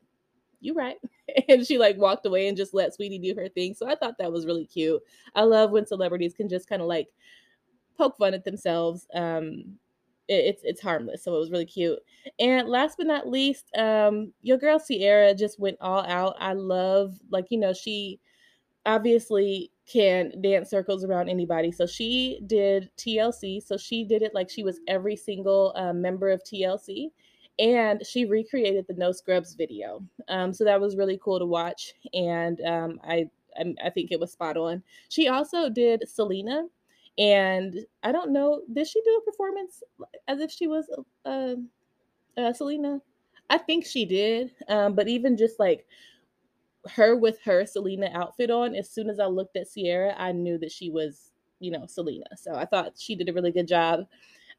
You 0.59 0.73
right. 0.73 0.97
And 1.49 1.67
she 1.67 1.77
like 1.77 1.97
walked 1.97 2.25
away 2.25 2.47
and 2.47 2.55
just 2.55 2.73
let 2.73 2.97
Saweetie 2.97 3.21
do 3.21 3.35
her 3.35 3.49
thing. 3.49 3.73
So 3.73 3.85
I 3.85 3.95
thought 3.95 4.17
that 4.17 4.31
was 4.31 4.45
really 4.45 4.65
cute. 4.65 5.01
I 5.35 5.41
love 5.41 5.71
when 5.71 5.85
celebrities 5.85 6.33
can 6.33 6.47
just 6.47 6.69
kind 6.69 6.81
of 6.81 6.87
like 6.87 7.09
poke 7.97 8.17
fun 8.17 8.33
at 8.33 8.45
themselves. 8.45 9.05
Um, 9.13 9.77
it, 10.29 10.45
it's 10.45 10.61
it's 10.63 10.81
harmless, 10.81 11.23
so 11.23 11.35
it 11.35 11.39
was 11.39 11.51
really 11.51 11.65
cute. 11.65 11.99
And 12.39 12.69
last 12.69 12.97
but 12.97 13.07
not 13.07 13.27
least, 13.27 13.65
um, 13.77 14.31
your 14.41 14.57
girl 14.57 14.79
Ciara 14.79 15.35
just 15.35 15.59
went 15.59 15.77
all 15.81 16.05
out. 16.05 16.37
I 16.39 16.53
love 16.53 17.19
like 17.29 17.47
you 17.49 17.59
know 17.59 17.73
she 17.73 18.21
obviously 18.85 19.71
can 19.87 20.33
dance 20.41 20.69
circles 20.69 21.03
around 21.03 21.29
anybody. 21.29 21.71
So 21.71 21.85
she 21.85 22.41
did 22.45 22.89
TLC. 22.97 23.63
So 23.63 23.77
she 23.77 24.03
did 24.03 24.21
it 24.21 24.35
like 24.35 24.49
she 24.49 24.63
was 24.63 24.79
every 24.87 25.15
single 25.15 25.73
um, 25.75 26.01
member 26.01 26.29
of 26.29 26.43
TLC. 26.43 27.11
And 27.59 28.05
she 28.05 28.25
recreated 28.25 28.85
the 28.87 28.93
No 28.93 29.11
Scrubs 29.11 29.55
video. 29.55 30.03
Um, 30.27 30.53
so 30.53 30.63
that 30.65 30.79
was 30.79 30.95
really 30.95 31.19
cool 31.23 31.39
to 31.39 31.45
watch. 31.45 31.93
And 32.13 32.61
um, 32.61 32.99
I, 33.03 33.29
I, 33.57 33.73
I 33.85 33.89
think 33.89 34.11
it 34.11 34.19
was 34.19 34.31
spot 34.31 34.57
on. 34.57 34.83
She 35.09 35.27
also 35.29 35.69
did 35.69 36.07
Selena. 36.07 36.65
And 37.17 37.79
I 38.03 38.11
don't 38.11 38.31
know, 38.31 38.61
did 38.71 38.87
she 38.87 39.01
do 39.01 39.21
a 39.21 39.25
performance 39.25 39.81
as 40.27 40.39
if 40.39 40.51
she 40.51 40.67
was 40.67 40.85
uh, 41.25 41.55
uh, 42.37 42.53
Selena? 42.53 42.99
I 43.49 43.57
think 43.57 43.85
she 43.85 44.05
did. 44.05 44.51
Um, 44.67 44.93
but 44.93 45.07
even 45.07 45.37
just 45.37 45.59
like 45.59 45.87
her 46.91 47.15
with 47.15 47.39
her 47.41 47.65
Selena 47.65 48.09
outfit 48.13 48.51
on, 48.51 48.75
as 48.75 48.89
soon 48.89 49.09
as 49.09 49.19
I 49.19 49.25
looked 49.25 49.55
at 49.55 49.67
Ciara, 49.71 50.15
I 50.17 50.31
knew 50.31 50.57
that 50.59 50.71
she 50.71 50.89
was, 50.89 51.31
you 51.59 51.71
know, 51.71 51.85
Selena. 51.85 52.25
So 52.35 52.53
I 52.53 52.65
thought 52.65 52.93
she 52.97 53.15
did 53.15 53.29
a 53.29 53.33
really 53.33 53.51
good 53.51 53.67
job. 53.67 54.05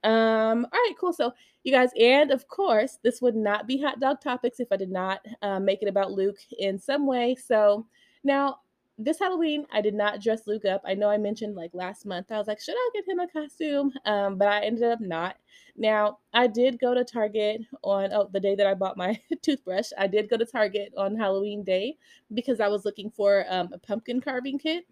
Um, 0.04 0.64
all 0.72 0.80
right, 0.80 0.94
cool. 0.98 1.12
So 1.12 1.32
you 1.64 1.72
guys, 1.72 1.90
and 1.98 2.30
of 2.30 2.46
course, 2.48 2.98
this 3.02 3.20
would 3.20 3.36
not 3.36 3.66
be 3.66 3.80
hot 3.80 4.00
dog 4.00 4.20
topics 4.20 4.60
if 4.60 4.68
I 4.70 4.76
did 4.76 4.90
not 4.90 5.20
uh, 5.42 5.58
make 5.58 5.82
it 5.82 5.88
about 5.88 6.12
Luke 6.12 6.38
in 6.58 6.78
some 6.78 7.06
way. 7.06 7.34
So 7.34 7.86
now 8.24 8.60
this 8.98 9.20
Halloween, 9.20 9.64
I 9.72 9.80
did 9.80 9.94
not 9.94 10.20
dress 10.20 10.48
Luke 10.48 10.64
up. 10.64 10.82
I 10.84 10.94
know 10.94 11.08
I 11.08 11.18
mentioned 11.18 11.54
like 11.54 11.70
last 11.72 12.04
month, 12.04 12.32
I 12.32 12.38
was 12.38 12.48
like, 12.48 12.61
should 12.61 12.74
I 12.74 12.90
get 12.92 13.08
him 13.08 13.20
a 13.20 13.28
costume? 13.28 13.92
Um, 14.04 14.37
but 14.37 14.48
I 14.48 14.61
ended 14.62 14.82
up 14.82 15.00
not. 15.00 15.37
Now, 15.76 16.18
I 16.34 16.48
did 16.48 16.80
go 16.80 16.94
to 16.94 17.04
Target 17.04 17.61
on 17.84 18.12
oh, 18.12 18.28
the 18.32 18.40
day 18.40 18.56
that 18.56 18.66
I 18.66 18.74
bought 18.74 18.96
my 18.96 19.18
toothbrush. 19.42 19.90
I 19.96 20.08
did 20.08 20.28
go 20.28 20.37
to 20.37 20.44
Target 20.44 20.92
on 20.96 21.14
Halloween 21.14 21.62
day 21.62 21.96
because 22.34 22.58
I 22.58 22.66
was 22.66 22.84
looking 22.84 23.08
for 23.11 23.46
um, 23.48 23.68
a 23.72 23.78
pumpkin 23.78 24.20
carving 24.20 24.58
kit. 24.58 24.84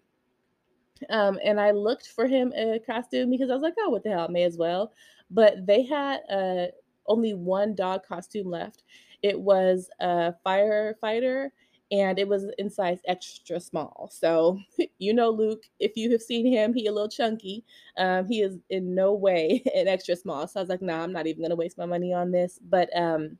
Um, 1.09 1.37
and 1.43 1.59
I 1.59 1.71
looked 1.71 2.07
for 2.07 2.27
him 2.27 2.53
a 2.55 2.79
costume 2.79 3.29
because 3.29 3.49
I 3.49 3.53
was 3.53 3.61
like, 3.61 3.75
oh, 3.77 3.89
what 3.89 4.03
the 4.03 4.09
hell, 4.09 4.27
I 4.29 4.31
may 4.31 4.43
as 4.43 4.57
well. 4.57 4.93
But 5.29 5.65
they 5.65 5.83
had 5.83 6.21
uh, 6.31 6.67
only 7.07 7.33
one 7.33 7.75
dog 7.75 8.05
costume 8.07 8.49
left. 8.49 8.83
It 9.21 9.39
was 9.39 9.89
a 9.99 10.33
firefighter 10.45 11.49
and 11.91 12.19
it 12.19 12.27
was 12.27 12.45
in 12.57 12.69
size 12.69 12.99
extra 13.05 13.59
small. 13.59 14.09
So 14.11 14.59
you 14.99 15.13
know, 15.13 15.29
Luke, 15.29 15.63
if 15.79 15.95
you 15.95 16.11
have 16.11 16.21
seen 16.21 16.45
him, 16.45 16.73
he 16.73 16.87
a 16.87 16.91
little 16.91 17.09
chunky. 17.09 17.63
Um, 17.97 18.27
he 18.27 18.41
is 18.41 18.57
in 18.69 18.93
no 18.95 19.13
way 19.13 19.63
an 19.75 19.87
extra 19.87 20.15
small. 20.15 20.47
So 20.47 20.59
I 20.59 20.63
was 20.63 20.69
like, 20.69 20.81
nah, 20.81 21.03
I'm 21.03 21.13
not 21.13 21.27
even 21.27 21.43
gonna 21.43 21.55
waste 21.55 21.77
my 21.77 21.85
money 21.85 22.13
on 22.13 22.31
this. 22.31 22.59
But 22.69 22.89
um, 22.97 23.37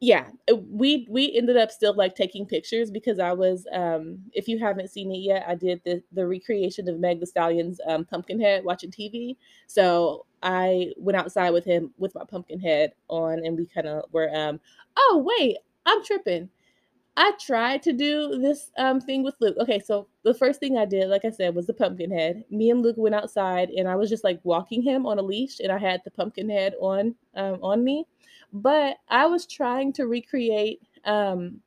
yeah, 0.00 0.28
uh, 0.50 0.56
we 0.56 1.06
we 1.10 1.34
ended 1.36 1.56
up 1.56 1.72
still 1.72 1.94
like 1.94 2.14
taking 2.14 2.46
pictures 2.46 2.90
because 2.90 3.18
I 3.18 3.32
was 3.32 3.66
um, 3.72 4.18
if 4.32 4.46
you 4.46 4.58
haven't 4.58 4.90
seen 4.90 5.10
it 5.10 5.18
yet, 5.18 5.44
I 5.48 5.54
did 5.56 5.80
the 5.84 6.02
the 6.12 6.26
recreation 6.26 6.88
of 6.88 7.00
Meg 7.00 7.20
the 7.20 7.26
Stallion's 7.26 7.80
um, 7.86 8.04
pumpkin 8.04 8.40
head 8.40 8.64
watching 8.64 8.90
TV. 8.92 9.36
So 9.66 10.24
I 10.42 10.92
went 10.96 11.18
outside 11.18 11.50
with 11.50 11.64
him 11.64 11.90
with 11.98 12.14
my 12.14 12.24
pumpkin 12.24 12.60
head 12.60 12.92
on, 13.08 13.44
and 13.44 13.56
we 13.56 13.66
kind 13.66 13.88
of 13.88 14.04
were 14.12 14.30
um, 14.34 14.60
oh 14.96 15.24
wait, 15.26 15.58
I'm 15.84 16.04
tripping 16.04 16.48
I 17.18 17.32
tried 17.40 17.82
to 17.82 17.92
do 17.92 18.38
this 18.38 18.70
um, 18.78 19.00
thing 19.00 19.24
with 19.24 19.34
Luke. 19.40 19.56
Okay, 19.58 19.80
so 19.80 20.06
the 20.22 20.32
first 20.32 20.60
thing 20.60 20.78
I 20.78 20.84
did, 20.84 21.08
like 21.08 21.24
I 21.24 21.30
said, 21.30 21.52
was 21.52 21.66
the 21.66 21.74
pumpkin 21.74 22.12
head. 22.12 22.44
Me 22.48 22.70
and 22.70 22.80
Luke 22.80 22.96
went 22.96 23.16
outside, 23.16 23.70
and 23.70 23.88
I 23.88 23.96
was 23.96 24.08
just 24.08 24.22
like 24.22 24.38
walking 24.44 24.82
him 24.82 25.04
on 25.04 25.18
a 25.18 25.22
leash, 25.22 25.58
and 25.58 25.72
I 25.72 25.78
had 25.78 26.00
the 26.04 26.12
pumpkin 26.12 26.48
head 26.48 26.74
on 26.80 27.16
um, 27.34 27.58
on 27.60 27.82
me. 27.82 28.04
But 28.52 28.98
I 29.08 29.26
was 29.26 29.46
trying 29.46 29.92
to 29.94 30.06
recreate 30.06 30.80
um, 31.04 31.60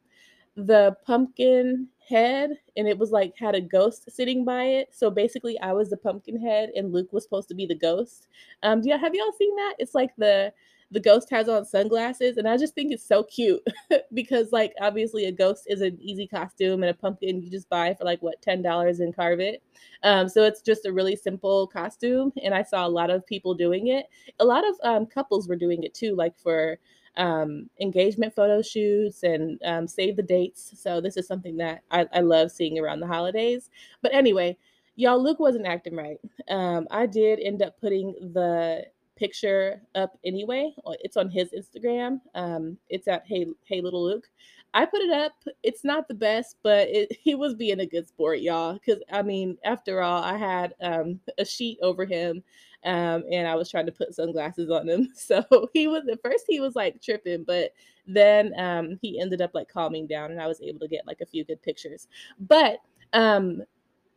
the 0.56 0.96
pumpkin 1.06 1.90
head, 2.08 2.52
and 2.78 2.88
it 2.88 2.98
was 2.98 3.12
like 3.12 3.36
had 3.38 3.54
a 3.54 3.60
ghost 3.62 4.10
sitting 4.10 4.46
by 4.46 4.64
it. 4.64 4.96
So 4.96 5.12
basically, 5.12 5.60
I 5.60 5.74
was 5.74 5.90
the 5.90 5.98
pumpkin 5.98 6.40
head, 6.40 6.70
and 6.78 6.94
Luke 6.94 7.12
was 7.12 7.24
supposed 7.24 7.50
to 7.50 7.56
be 7.56 7.66
the 7.66 7.76
ghost. 7.76 8.30
Um, 8.64 8.84
y'all 8.84 9.00
have 9.00 9.14
y'all 9.14 9.34
seen 9.38 9.54
that? 9.58 9.76
It's 9.80 9.96
like 9.96 10.16
the 10.18 10.54
the 10.92 11.00
ghost 11.00 11.30
has 11.30 11.48
on 11.48 11.66
sunglasses 11.66 12.38
and 12.38 12.48
i 12.48 12.58
just 12.58 12.76
think 12.76 12.92
it's 12.92 13.06
so 13.06 13.24
cute 13.24 13.66
because 14.14 14.52
like 14.52 14.74
obviously 14.82 15.26
a 15.26 15.32
ghost 15.32 15.64
is 15.68 15.82
an 15.82 15.98
easy 16.02 16.28
costume 16.28 16.84
and 16.84 16.90
a 16.90 16.94
pumpkin 16.94 17.42
you 17.42 17.50
just 17.50 17.70
buy 17.70 17.94
for 17.94 18.04
like 18.04 18.22
what 18.22 18.42
$10 18.42 19.00
and 19.00 19.16
carve 19.16 19.40
it. 19.40 19.64
Um, 20.04 20.28
so 20.28 20.44
it's 20.44 20.62
just 20.62 20.86
a 20.86 20.94
really 20.94 21.16
simple 21.16 21.68
costume 21.68 22.34
and 22.44 22.54
i 22.54 22.64
saw 22.64 22.86
a 22.86 22.90
lot 22.90 23.10
of 23.10 23.26
people 23.26 23.54
doing 23.54 23.88
it. 23.88 24.08
A 24.40 24.46
lot 24.46 24.68
of 24.68 24.76
um, 24.84 25.06
couples 25.06 25.48
were 25.48 25.56
doing 25.56 25.84
it 25.84 25.94
too 25.94 26.16
like 26.16 26.38
for 26.38 26.78
um, 27.18 27.70
engagement 27.80 28.34
photo 28.34 28.62
shoots 28.62 29.24
and 29.24 29.60
um, 29.66 29.88
save 29.88 30.16
the 30.16 30.24
dates. 30.24 30.74
So 30.78 31.02
this 31.02 31.18
is 31.18 31.28
something 31.28 31.58
that 31.58 31.84
I, 31.92 32.08
I 32.14 32.22
love 32.22 32.52
seeing 32.52 32.80
around 32.80 33.00
the 33.00 33.08
holidays. 33.08 33.70
But 34.02 34.14
anyway 34.14 34.58
y'all 34.96 35.24
luke 35.24 35.40
wasn't 35.40 35.66
acting 35.66 35.96
right. 35.96 36.18
Um, 36.50 36.86
i 36.92 37.06
did 37.06 37.40
end 37.40 37.62
up 37.62 37.80
putting 37.80 38.14
the 38.34 38.86
picture 39.22 39.80
up 39.94 40.18
anyway. 40.26 40.74
It's 41.02 41.16
on 41.16 41.30
his 41.30 41.50
Instagram. 41.52 42.22
Um, 42.34 42.76
it's 42.90 43.08
at 43.08 43.24
Hey 43.28 43.46
Hey 43.66 43.80
Little 43.80 44.04
Luke. 44.04 44.28
I 44.74 44.84
put 44.86 45.02
it 45.02 45.12
up. 45.12 45.34
It's 45.62 45.84
not 45.84 46.08
the 46.08 46.16
best, 46.16 46.56
but 46.64 46.88
it, 46.90 47.16
he 47.22 47.36
was 47.36 47.54
being 47.54 47.82
a 47.82 47.86
good 47.86 48.08
sport, 48.08 48.40
y'all. 48.40 48.74
Because 48.74 49.04
I 49.12 49.22
mean, 49.22 49.60
after 49.64 50.02
all, 50.02 50.24
I 50.24 50.38
had 50.38 50.74
um, 50.82 51.20
a 51.38 51.46
sheet 51.46 51.78
over 51.84 52.04
him, 52.04 52.42
um, 52.84 53.24
and 53.32 53.48
I 53.48 53.54
was 53.54 53.70
trying 53.70 53.86
to 53.86 53.92
put 53.92 54.16
sunglasses 54.16 54.72
on 54.72 54.90
him. 54.90 55.10
So 55.16 55.44
he 55.72 55.88
was 55.88 56.08
at 56.12 56.24
first 56.24 56.46
he 56.48 56.60
was 56.60 56.76
like 56.76 57.00
tripping, 57.00 57.44
but 57.44 57.74
then 58.08 58.54
um, 58.58 58.98
he 59.04 59.22
ended 59.22 59.40
up 59.40 59.52
like 59.54 59.70
calming 59.70 60.08
down, 60.08 60.32
and 60.32 60.42
I 60.42 60.48
was 60.48 60.62
able 60.62 60.80
to 60.80 60.88
get 60.88 61.06
like 61.06 61.22
a 61.22 61.28
few 61.28 61.46
good 61.46 61.62
pictures. 61.62 62.08
But 62.40 62.80
um, 63.14 63.62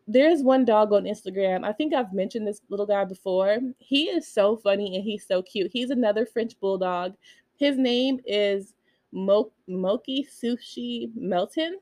there's 0.06 0.42
one 0.42 0.64
dog 0.64 0.92
on 0.92 1.04
Instagram. 1.04 1.64
I 1.64 1.72
think 1.72 1.94
I've 1.94 2.12
mentioned 2.12 2.46
this 2.46 2.60
little 2.68 2.86
guy 2.86 3.04
before. 3.04 3.58
He 3.78 4.04
is 4.04 4.28
so 4.28 4.56
funny 4.56 4.94
and 4.96 5.04
he's 5.04 5.26
so 5.26 5.42
cute. 5.42 5.70
He's 5.72 5.90
another 5.90 6.26
French 6.26 6.58
bulldog. 6.60 7.14
His 7.56 7.78
name 7.78 8.20
is 8.26 8.74
Mo- 9.12 9.52
Moki 9.66 10.26
Sushi 10.26 11.10
Melton. 11.14 11.78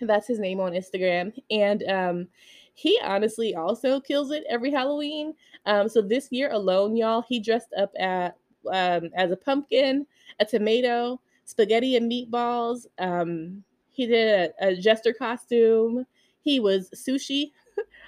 That's 0.00 0.26
his 0.26 0.38
name 0.38 0.60
on 0.60 0.72
Instagram. 0.72 1.32
And 1.50 1.82
um, 1.82 2.28
he 2.74 2.98
honestly 3.02 3.54
also 3.54 4.00
kills 4.00 4.30
it 4.30 4.44
every 4.48 4.70
Halloween. 4.70 5.34
Um, 5.66 5.88
so 5.88 6.00
this 6.00 6.28
year 6.30 6.50
alone, 6.52 6.96
y'all, 6.96 7.22
he 7.28 7.38
dressed 7.38 7.74
up 7.76 7.92
at 7.98 8.36
um, 8.72 9.10
as 9.14 9.30
a 9.30 9.36
pumpkin, 9.36 10.06
a 10.38 10.44
tomato, 10.46 11.20
spaghetti 11.44 11.96
and 11.96 12.10
meatballs. 12.10 12.86
Um, 12.98 13.62
he 13.90 14.06
did 14.06 14.52
a, 14.60 14.68
a 14.68 14.76
jester 14.76 15.12
costume. 15.12 16.06
He 16.42 16.60
was 16.60 16.90
sushi, 16.90 17.52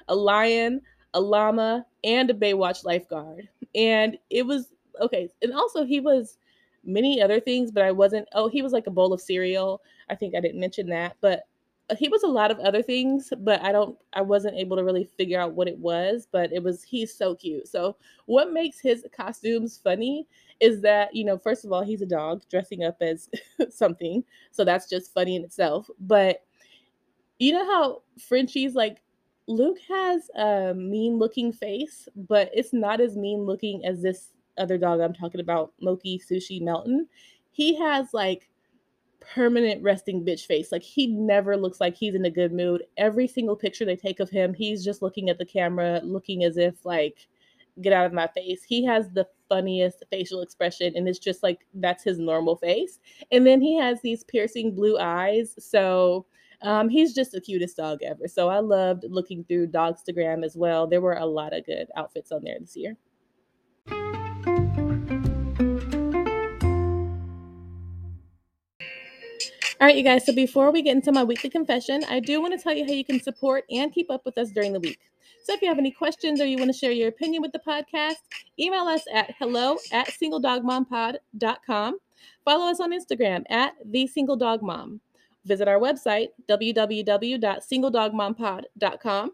a 0.09 0.15
lion, 0.15 0.83
a 1.15 1.21
llama, 1.21 1.87
and 2.05 2.31
a 2.31 2.35
Baywatch 2.35 2.85
lifeguard. 2.85 3.49
And 3.75 4.19
it 4.31 4.47
was 4.47 4.73
okay. 5.01 5.29
And 5.43 5.53
also, 5.53 5.85
he 5.85 6.01
was 6.01 6.39
many 6.85 7.23
other 7.23 7.41
things, 7.41 7.71
but 7.71 7.85
I 7.85 7.93
wasn't. 7.93 8.29
Oh, 8.35 8.49
he 8.49 8.63
was 8.63 8.73
like 8.73 8.87
a 8.87 8.91
bowl 8.91 9.13
of 9.13 9.21
cereal. 9.21 9.83
I 10.11 10.15
think 10.15 10.35
I 10.35 10.41
didn't 10.41 10.61
mention 10.61 10.89
that, 10.89 11.17
but 11.21 11.45
uh, 11.91 11.97
he 11.97 12.09
was 12.09 12.23
a 12.23 12.29
lot 12.29 12.51
of 12.51 12.59
other 12.61 12.83
things, 12.83 13.33
but 13.39 13.61
I 13.63 13.73
don't 13.73 13.97
I 14.13 14.23
wasn't 14.23 14.57
able 14.57 14.77
to 14.77 14.85
really 14.85 15.05
figure 15.05 15.41
out 15.41 15.55
what 15.55 15.69
it 15.69 15.79
was, 15.79 16.27
but 16.31 16.53
it 16.53 16.63
was 16.63 16.83
he's 16.83 17.15
so 17.15 17.35
cute. 17.35 17.69
So 17.69 17.97
what 18.27 18.53
makes 18.53 18.79
his 18.81 19.07
costumes 19.17 19.79
funny 19.83 20.27
is 20.61 20.81
that, 20.83 21.15
you 21.15 21.25
know, 21.25 21.39
first 21.39 21.65
of 21.65 21.73
all, 21.73 21.83
he's 21.83 22.03
a 22.03 22.07
dog 22.07 22.43
dressing 22.51 22.85
up 22.85 22.99
as 23.01 23.29
something. 23.71 24.23
So 24.53 24.65
that's 24.65 24.89
just 24.89 25.13
funny 25.13 25.37
in 25.37 25.45
itself. 25.45 25.89
But 26.01 26.43
you 27.43 27.53
know 27.53 27.65
how 27.67 28.03
Frenchie's 28.21 28.75
like 28.75 29.03
Luke 29.49 29.79
has 29.89 30.31
a 30.37 30.73
mean 30.75 31.19
looking 31.19 31.53
face, 31.53 32.09
but 32.15 32.49
it's 32.55 32.73
not 32.73 33.01
as 33.01 33.17
mean 33.17 33.41
looking 33.41 33.85
as 33.85 34.01
this 34.01 34.29
other 34.59 34.79
dog 34.79 35.01
I'm 35.01 35.13
talking 35.13 35.41
about, 35.41 35.73
Loki 35.81 36.21
Sushi 36.21 36.63
Melton. 36.63 37.09
He 37.51 37.77
has 37.81 38.15
like 38.15 38.49
permanent 39.19 39.83
resting 39.83 40.25
bitch 40.25 40.47
face. 40.47 40.71
Like 40.71 40.85
he 40.85 41.09
never 41.09 41.57
looks 41.57 41.81
like 41.81 41.97
he's 41.97 42.15
in 42.15 42.25
a 42.25 42.31
good 42.31 42.53
mood. 42.53 42.85
Every 42.97 43.27
single 43.27 43.57
picture 43.57 43.85
they 43.85 43.97
take 43.97 44.21
of 44.21 44.31
him, 44.31 44.55
he's 44.55 44.85
just 44.85 45.03
looking 45.03 45.29
at 45.29 45.39
the 45.39 45.45
camera, 45.45 46.01
looking 46.05 46.45
as 46.45 46.57
if 46.57 46.85
like 46.87 47.27
get 47.81 47.93
out 47.93 48.07
of 48.07 48.13
my 48.13 48.29
face. 48.29 48.63
He 48.63 48.85
has 48.85 49.11
the 49.11 49.27
funniest 49.49 50.05
facial 50.11 50.43
expression 50.43 50.93
and 50.95 51.09
it's 51.09 51.19
just 51.19 51.43
like 51.43 51.67
that's 51.75 52.05
his 52.05 52.21
normal 52.21 52.55
face. 52.55 53.01
And 53.33 53.45
then 53.45 53.61
he 53.61 53.77
has 53.79 54.01
these 54.01 54.23
piercing 54.23 54.77
blue 54.77 54.97
eyes. 54.99 55.57
So 55.59 56.27
um, 56.63 56.89
he's 56.89 57.15
just 57.15 57.33
the 57.33 57.41
cutest 57.41 57.77
dog 57.77 58.03
ever. 58.03 58.29
So 58.29 58.49
I 58.49 58.61
loved 58.61 59.05
looking 59.09 59.45
through 59.45 59.69
Dogstagram 59.69 60.45
as 60.45 60.57
well. 60.57 60.87
There 60.87 61.01
were 61.01 61.15
a 61.15 61.27
lot 61.27 61.53
of 61.53 61.67
good 61.67 61.89
outfits 61.97 62.33
on 62.33 62.43
there 62.45 62.59
this 62.61 62.77
year. 62.77 62.97
All 69.83 69.89
right, 69.89 69.97
you 69.97 70.05
guys. 70.05 70.25
So 70.25 70.33
before 70.33 70.71
we 70.71 70.81
get 70.83 70.95
into 70.95 71.11
my 71.11 71.25
weekly 71.25 71.51
confession, 71.51 72.05
I 72.09 72.21
do 72.21 72.41
want 72.41 72.57
to 72.57 72.63
tell 72.63 72.73
you 72.73 72.85
how 72.85 72.93
you 72.93 73.05
can 73.05 73.21
support 73.21 73.65
and 73.69 73.93
keep 73.93 74.13
up 74.13 74.25
with 74.25 74.39
us 74.39 74.53
during 74.53 74.73
the 74.73 74.79
week. 74.79 75.01
So 75.43 75.55
if 75.55 75.61
you 75.61 75.67
have 75.67 75.79
any 75.79 75.91
questions 75.91 76.41
or 76.41 76.47
you 76.47 76.57
want 76.57 76.73
to 76.73 76.79
share 76.79 76.93
your 76.93 77.09
opinion 77.09 77.43
with 77.43 77.51
the 77.51 77.59
podcast, 77.59 78.15
email 78.61 78.85
us 78.85 79.03
at 79.13 79.35
hello 79.41 79.79
at 79.93 80.07
singledogmompod.com. 80.07 81.99
Follow 82.45 82.71
us 82.71 82.79
on 82.79 82.93
Instagram 82.93 83.43
at 83.51 83.73
the 83.85 84.07
single 84.07 84.37
dog 84.37 84.63
mom. 84.63 85.01
Visit 85.45 85.69
our 85.69 85.79
website, 85.79 86.29
www.singledogmompod.com. 86.49 89.31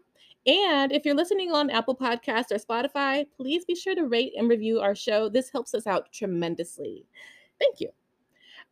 And 0.47 0.91
if 0.91 1.05
you're 1.05 1.15
listening 1.15 1.51
on 1.51 1.69
Apple 1.69 1.95
Podcasts 1.95 2.51
or 2.51 2.57
Spotify, 2.57 3.27
please 3.35 3.65
be 3.65 3.75
sure 3.75 3.93
to 3.93 4.07
rate 4.07 4.33
and 4.37 4.49
review 4.49 4.79
our 4.79 4.95
show. 4.95 5.29
This 5.29 5.51
helps 5.51 5.75
us 5.75 5.85
out 5.85 6.11
tremendously. 6.11 7.05
Thank 7.59 7.79
you. 7.81 7.89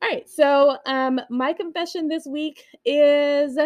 All 0.02 0.10
right. 0.10 0.28
So, 0.30 0.78
um, 0.86 1.19
my 1.30 1.54
confession 1.54 2.08
this 2.08 2.26
week 2.26 2.63
is 2.86 3.58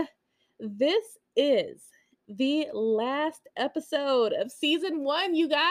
this 0.60 1.18
is 1.36 1.82
the 2.28 2.68
last 2.74 3.48
episode 3.58 4.34
of 4.34 4.52
season 4.52 5.04
one, 5.04 5.36
you 5.36 5.48
guys. 5.48 5.70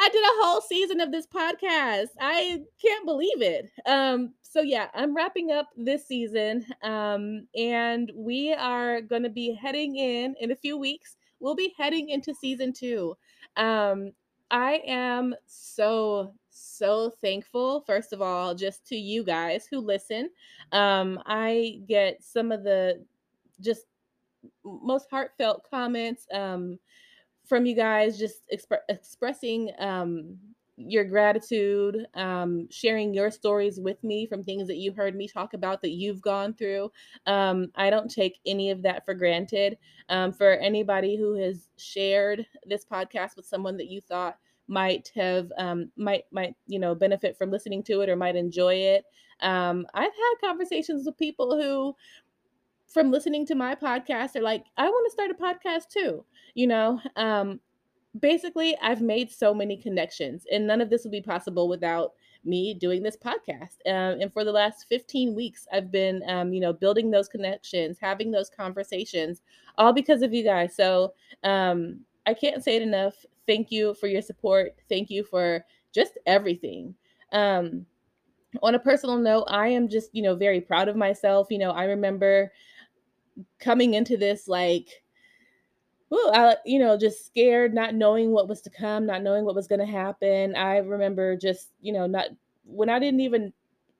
I 0.00 0.08
did 0.08 0.22
a 0.24 0.42
whole 0.42 0.60
season 0.62 1.00
of 1.00 1.12
this 1.12 1.26
podcast. 1.26 2.08
I 2.18 2.62
can't 2.80 3.04
believe 3.04 3.42
it. 3.42 3.70
Um, 3.84 4.32
so 4.40 4.62
yeah, 4.62 4.88
I'm 4.94 5.14
wrapping 5.14 5.52
up 5.52 5.68
this 5.76 6.06
season. 6.06 6.64
Um, 6.82 7.46
and 7.54 8.10
we 8.14 8.54
are 8.54 9.02
gonna 9.02 9.28
be 9.28 9.52
heading 9.52 9.96
in 9.96 10.34
in 10.40 10.52
a 10.52 10.56
few 10.56 10.78
weeks. 10.78 11.16
We'll 11.38 11.54
be 11.54 11.74
heading 11.76 12.08
into 12.08 12.34
season 12.34 12.72
two. 12.72 13.14
Um, 13.56 14.12
I 14.50 14.82
am 14.86 15.34
so 15.46 16.34
so 16.48 17.12
thankful, 17.20 17.82
first 17.86 18.12
of 18.12 18.22
all, 18.22 18.54
just 18.54 18.86
to 18.86 18.96
you 18.96 19.22
guys 19.22 19.66
who 19.70 19.80
listen. 19.80 20.30
Um, 20.72 21.20
I 21.26 21.80
get 21.86 22.22
some 22.22 22.52
of 22.52 22.64
the 22.64 23.04
just 23.60 23.84
most 24.64 25.08
heartfelt 25.10 25.66
comments 25.70 26.26
um, 26.32 26.78
from 27.50 27.66
you 27.66 27.74
guys, 27.74 28.16
just 28.16 28.42
exp- 28.54 28.78
expressing 28.88 29.72
um, 29.80 30.38
your 30.76 31.04
gratitude, 31.04 32.06
um, 32.14 32.68
sharing 32.70 33.12
your 33.12 33.30
stories 33.30 33.80
with 33.80 34.02
me 34.04 34.24
from 34.24 34.44
things 34.44 34.68
that 34.68 34.76
you 34.76 34.92
heard 34.92 35.16
me 35.16 35.26
talk 35.26 35.52
about 35.52 35.82
that 35.82 35.90
you've 35.90 36.22
gone 36.22 36.54
through. 36.54 36.90
Um, 37.26 37.66
I 37.74 37.90
don't 37.90 38.08
take 38.08 38.38
any 38.46 38.70
of 38.70 38.82
that 38.82 39.04
for 39.04 39.14
granted. 39.14 39.78
Um, 40.08 40.32
for 40.32 40.52
anybody 40.52 41.16
who 41.16 41.34
has 41.34 41.68
shared 41.76 42.46
this 42.64 42.84
podcast 42.84 43.36
with 43.36 43.46
someone 43.46 43.76
that 43.78 43.88
you 43.88 44.00
thought 44.00 44.38
might 44.68 45.10
have 45.16 45.50
um, 45.58 45.90
might 45.96 46.22
might 46.30 46.54
you 46.68 46.78
know 46.78 46.94
benefit 46.94 47.36
from 47.36 47.50
listening 47.50 47.82
to 47.82 48.02
it 48.02 48.08
or 48.08 48.14
might 48.14 48.36
enjoy 48.36 48.74
it. 48.74 49.04
Um, 49.40 49.86
I've 49.92 50.04
had 50.04 50.48
conversations 50.48 51.04
with 51.04 51.18
people 51.18 51.60
who 51.60 51.96
from 52.90 53.10
listening 53.10 53.46
to 53.46 53.54
my 53.54 53.74
podcast 53.74 54.36
are 54.36 54.42
like, 54.42 54.64
I 54.76 54.88
want 54.88 55.06
to 55.06 55.12
start 55.12 55.30
a 55.30 55.34
podcast 55.34 55.88
too. 55.88 56.24
You 56.54 56.66
know, 56.66 57.00
um, 57.16 57.60
basically, 58.18 58.76
I've 58.82 59.00
made 59.00 59.30
so 59.30 59.54
many 59.54 59.76
connections, 59.76 60.44
and 60.52 60.66
none 60.66 60.80
of 60.80 60.90
this 60.90 61.04
would 61.04 61.12
be 61.12 61.22
possible 61.22 61.68
without 61.68 62.12
me 62.44 62.74
doing 62.74 63.02
this 63.02 63.16
podcast. 63.16 63.76
Um, 63.86 64.20
and 64.20 64.32
for 64.32 64.44
the 64.44 64.52
last 64.52 64.86
15 64.88 65.34
weeks, 65.34 65.66
I've 65.72 65.92
been, 65.92 66.22
um, 66.26 66.52
you 66.52 66.60
know, 66.60 66.72
building 66.72 67.10
those 67.10 67.28
connections, 67.28 67.98
having 68.00 68.30
those 68.30 68.50
conversations, 68.50 69.42
all 69.78 69.92
because 69.92 70.22
of 70.22 70.32
you 70.32 70.42
guys. 70.42 70.74
So 70.74 71.12
um, 71.44 72.00
I 72.26 72.34
can't 72.34 72.64
say 72.64 72.76
it 72.76 72.82
enough. 72.82 73.14
Thank 73.46 73.70
you 73.70 73.94
for 73.94 74.06
your 74.06 74.22
support. 74.22 74.74
Thank 74.88 75.10
you 75.10 75.22
for 75.22 75.64
just 75.92 76.18
everything. 76.26 76.94
Um, 77.32 77.86
on 78.62 78.74
a 78.74 78.78
personal 78.80 79.18
note, 79.18 79.44
I 79.48 79.68
am 79.68 79.88
just, 79.88 80.10
you 80.12 80.22
know, 80.22 80.34
very 80.34 80.60
proud 80.60 80.88
of 80.88 80.96
myself. 80.96 81.48
You 81.50 81.58
know, 81.58 81.70
I 81.70 81.84
remember 81.84 82.50
coming 83.58 83.94
into 83.94 84.16
this 84.16 84.48
like, 84.48 85.02
well, 86.10 86.32
I, 86.34 86.56
you 86.64 86.78
know, 86.78 86.98
just 86.98 87.24
scared, 87.24 87.72
not 87.72 87.94
knowing 87.94 88.32
what 88.32 88.48
was 88.48 88.60
to 88.62 88.70
come, 88.70 89.06
not 89.06 89.22
knowing 89.22 89.44
what 89.44 89.54
was 89.54 89.68
going 89.68 89.80
to 89.80 89.86
happen. 89.86 90.56
I 90.56 90.78
remember 90.78 91.36
just, 91.36 91.68
you 91.80 91.92
know, 91.92 92.06
not 92.06 92.26
when 92.64 92.88
I 92.88 92.98
didn't 92.98 93.20
even 93.20 93.52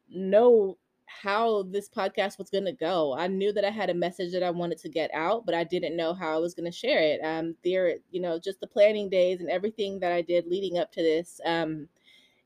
know 0.09 0.77
how 1.07 1.64
this 1.64 1.88
podcast 1.88 2.38
was 2.38 2.51
going 2.51 2.64
to 2.64 2.73
go. 2.73 3.14
I 3.16 3.27
knew 3.27 3.53
that 3.53 3.64
I 3.64 3.71
had 3.71 3.90
a 3.90 3.95
message 3.95 4.33
that 4.33 4.43
I 4.43 4.51
wanted 4.51 4.79
to 4.79 4.88
get 4.88 5.11
out, 5.12 5.45
but 5.45 5.55
I 5.55 5.64
didn't 5.64 5.97
know 5.97 6.14
how 6.14 6.35
I 6.35 6.38
was 6.38 6.55
going 6.55 6.71
to 6.71 6.77
share 6.77 7.01
it. 7.01 7.21
Um, 7.23 7.55
there, 7.64 7.97
you 8.11 8.21
know, 8.21 8.38
just 8.38 8.61
the 8.61 8.66
planning 8.66 9.09
days 9.09 9.40
and 9.40 9.51
everything 9.51 9.99
that 10.01 10.12
I 10.12 10.23
did 10.23 10.47
leading 10.47 10.79
up 10.79 10.93
to 10.93 11.03
this. 11.03 11.40
Um, 11.45 11.88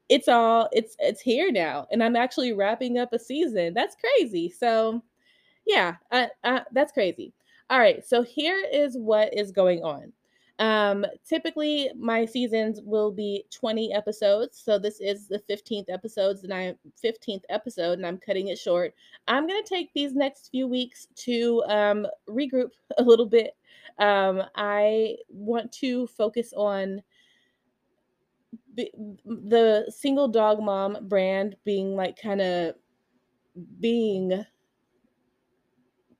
it's 0.08 0.28
all 0.28 0.68
it's 0.72 0.96
it's 0.98 1.20
here 1.20 1.50
now, 1.50 1.86
and 1.90 2.02
I'm 2.02 2.16
actually 2.16 2.52
wrapping 2.52 2.98
up 2.98 3.12
a 3.12 3.18
season. 3.18 3.72
That's 3.72 3.96
crazy. 3.96 4.50
So, 4.50 5.02
yeah, 5.66 5.96
uh, 6.10 6.26
uh, 6.42 6.60
that's 6.72 6.92
crazy. 6.92 7.32
All 7.70 7.78
right, 7.78 8.06
so 8.06 8.22
here 8.22 8.62
is 8.72 8.96
what 8.96 9.36
is 9.36 9.50
going 9.50 9.82
on. 9.82 10.12
Um, 10.60 11.04
typically, 11.28 11.90
my 11.98 12.24
seasons 12.24 12.80
will 12.84 13.10
be 13.10 13.44
20 13.50 13.92
episodes. 13.92 14.60
So 14.64 14.78
this 14.78 15.00
is 15.00 15.26
the 15.26 15.40
15th 15.48 15.86
episodes, 15.88 16.44
and 16.44 16.54
I 16.54 16.76
15th 17.02 17.42
episode, 17.48 17.98
and 17.98 18.06
I'm 18.06 18.18
cutting 18.18 18.48
it 18.48 18.58
short. 18.58 18.94
I'm 19.26 19.46
gonna 19.46 19.62
take 19.64 19.92
these 19.94 20.14
next 20.14 20.50
few 20.50 20.68
weeks 20.68 21.08
to 21.16 21.62
um, 21.68 22.06
regroup 22.28 22.70
a 22.98 23.02
little 23.02 23.26
bit. 23.26 23.56
Um, 23.98 24.42
I 24.54 25.16
want 25.28 25.72
to 25.72 26.06
focus 26.08 26.52
on 26.56 27.02
the 28.76 29.86
single 29.88 30.28
dog 30.28 30.60
mom 30.60 30.98
brand 31.02 31.56
being 31.64 31.94
like 31.94 32.20
kind 32.20 32.40
of 32.40 32.74
being 33.80 34.44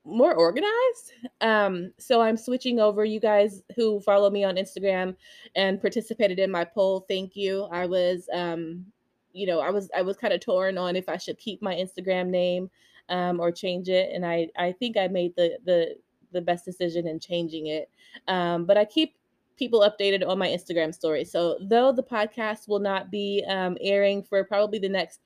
more 0.05 0.35
organized. 0.35 1.13
Um, 1.41 1.93
so 1.99 2.21
I'm 2.21 2.37
switching 2.37 2.81
over. 2.81 3.05
You 3.05 3.21
guys 3.21 3.63
who 3.77 4.01
follow 4.01 4.31
me 4.31 4.45
on 4.45 4.57
Instagram 4.57 5.17
and 5.57 5.81
participated 5.81 6.39
in 6.39 6.51
my 6.51 6.65
poll, 6.65 7.07
thank 7.09 7.37
you. 7.37 7.65
I 7.65 7.87
was, 7.87 8.29
um, 8.33 8.85
you 9.33 9.47
know, 9.47 9.61
I 9.61 9.71
was 9.71 9.91
I 9.97 10.03
was 10.03 10.17
kind 10.17 10.35
of 10.35 10.41
torn 10.41 10.79
on 10.79 10.97
if 10.97 11.09
I 11.09 11.17
should 11.17 11.39
keep 11.39 11.63
my 11.63 11.75
Instagram 11.75 12.29
name 12.29 12.71
um, 13.09 13.41
or 13.41 13.51
change 13.51 13.89
it, 13.89 14.11
and 14.13 14.25
I 14.25 14.49
I 14.57 14.73
think 14.73 14.97
I 14.97 15.09
made 15.09 15.35
the 15.37 15.59
the 15.65 15.97
the 16.33 16.41
best 16.41 16.65
decision 16.65 17.07
in 17.07 17.19
changing 17.19 17.69
it. 17.69 17.89
Um, 18.29 18.67
but 18.67 18.77
I 18.77 18.85
keep 18.85 19.17
people 19.57 19.81
updated 19.81 20.27
on 20.27 20.39
my 20.39 20.49
Instagram 20.49 20.93
story. 20.93 21.25
So 21.25 21.59
though 21.61 21.93
the 21.93 22.03
podcast 22.03 22.69
will 22.69 22.81
not 22.81 23.11
be 23.11 23.45
um, 23.49 23.79
airing 23.81 24.23
for 24.23 24.43
probably 24.45 24.81
the 24.81 24.89
next 24.89 25.21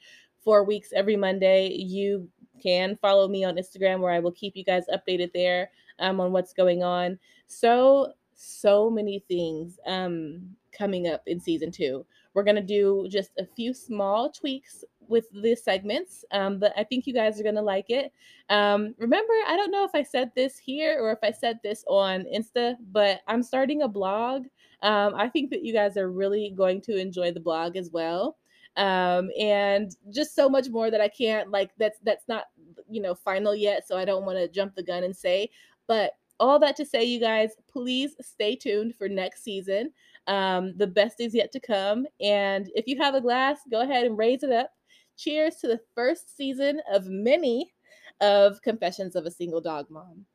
four 0.44 0.64
weeks 0.64 0.90
every 0.94 1.16
Monday, 1.16 1.68
you 1.72 2.28
can 2.60 2.98
follow 3.00 3.28
me 3.28 3.44
on 3.44 3.56
Instagram 3.56 4.00
where 4.00 4.12
I 4.12 4.18
will 4.18 4.32
keep 4.32 4.56
you 4.56 4.64
guys 4.64 4.84
updated 4.92 5.32
there. 5.32 5.70
um, 5.98 6.20
on 6.20 6.32
what's 6.32 6.52
going 6.52 6.82
on. 6.82 7.18
So, 7.46 8.12
so 8.34 8.90
many 8.90 9.24
things 9.28 9.78
um, 9.86 10.42
coming 10.72 11.08
up 11.08 11.22
in 11.26 11.40
season 11.40 11.70
two. 11.70 12.06
We're 12.34 12.44
going 12.44 12.56
to 12.56 12.62
do 12.62 13.06
just 13.10 13.30
a 13.38 13.46
few 13.46 13.74
small 13.74 14.30
tweaks 14.30 14.84
with 15.08 15.24
the 15.32 15.56
segments, 15.56 16.24
um, 16.32 16.58
but 16.58 16.72
I 16.76 16.84
think 16.84 17.06
you 17.06 17.14
guys 17.14 17.40
are 17.40 17.42
going 17.42 17.54
to 17.54 17.62
like 17.62 17.86
it. 17.88 18.12
Um, 18.50 18.94
remember, 18.98 19.32
I 19.46 19.56
don't 19.56 19.72
know 19.72 19.84
if 19.84 19.90
I 19.94 20.02
said 20.02 20.30
this 20.36 20.58
here 20.58 21.00
or 21.00 21.10
if 21.10 21.18
I 21.22 21.32
said 21.32 21.58
this 21.64 21.84
on 21.88 22.26
Insta, 22.32 22.76
but 22.92 23.22
I'm 23.26 23.42
starting 23.42 23.82
a 23.82 23.88
blog. 23.88 24.44
Um, 24.82 25.14
I 25.16 25.28
think 25.28 25.50
that 25.50 25.64
you 25.64 25.72
guys 25.72 25.96
are 25.96 26.10
really 26.10 26.52
going 26.56 26.80
to 26.82 26.96
enjoy 26.96 27.32
the 27.32 27.40
blog 27.40 27.76
as 27.76 27.90
well. 27.90 28.36
Um, 28.78 29.30
and 29.38 29.94
just 30.10 30.34
so 30.34 30.48
much 30.48 30.68
more 30.68 30.90
that 30.90 31.00
I 31.00 31.08
can't 31.08 31.50
like 31.50 31.72
that's 31.78 31.98
that's 32.04 32.28
not 32.28 32.44
you 32.88 33.02
know 33.02 33.14
final 33.14 33.54
yet 33.54 33.86
so 33.86 33.96
i 33.98 34.04
don't 34.04 34.24
want 34.24 34.38
to 34.38 34.48
jump 34.48 34.74
the 34.74 34.82
gun 34.82 35.04
and 35.04 35.16
say 35.16 35.50
but 35.86 36.12
all 36.40 36.58
that 36.58 36.76
to 36.76 36.86
say 36.86 37.04
you 37.04 37.20
guys 37.20 37.50
please 37.70 38.14
stay 38.20 38.54
tuned 38.54 38.94
for 38.94 39.08
next 39.08 39.42
season. 39.42 39.90
Um, 40.28 40.74
the 40.76 40.86
best 40.86 41.20
is 41.20 41.34
yet 41.34 41.50
to 41.52 41.60
come 41.60 42.06
and 42.20 42.70
if 42.74 42.86
you 42.86 42.98
have 42.98 43.14
a 43.14 43.20
glass 43.20 43.60
go 43.70 43.80
ahead 43.80 44.04
and 44.04 44.18
raise 44.18 44.42
it 44.42 44.52
up. 44.52 44.70
Cheers 45.16 45.56
to 45.56 45.66
the 45.66 45.80
first 45.96 46.36
season 46.36 46.80
of 46.92 47.06
many 47.06 47.72
of 48.20 48.62
confessions 48.62 49.16
of 49.16 49.26
a 49.26 49.30
single 49.30 49.60
dog 49.60 49.86
mom. 49.90 50.26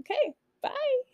Okay 0.00 0.34
bye 0.62 1.13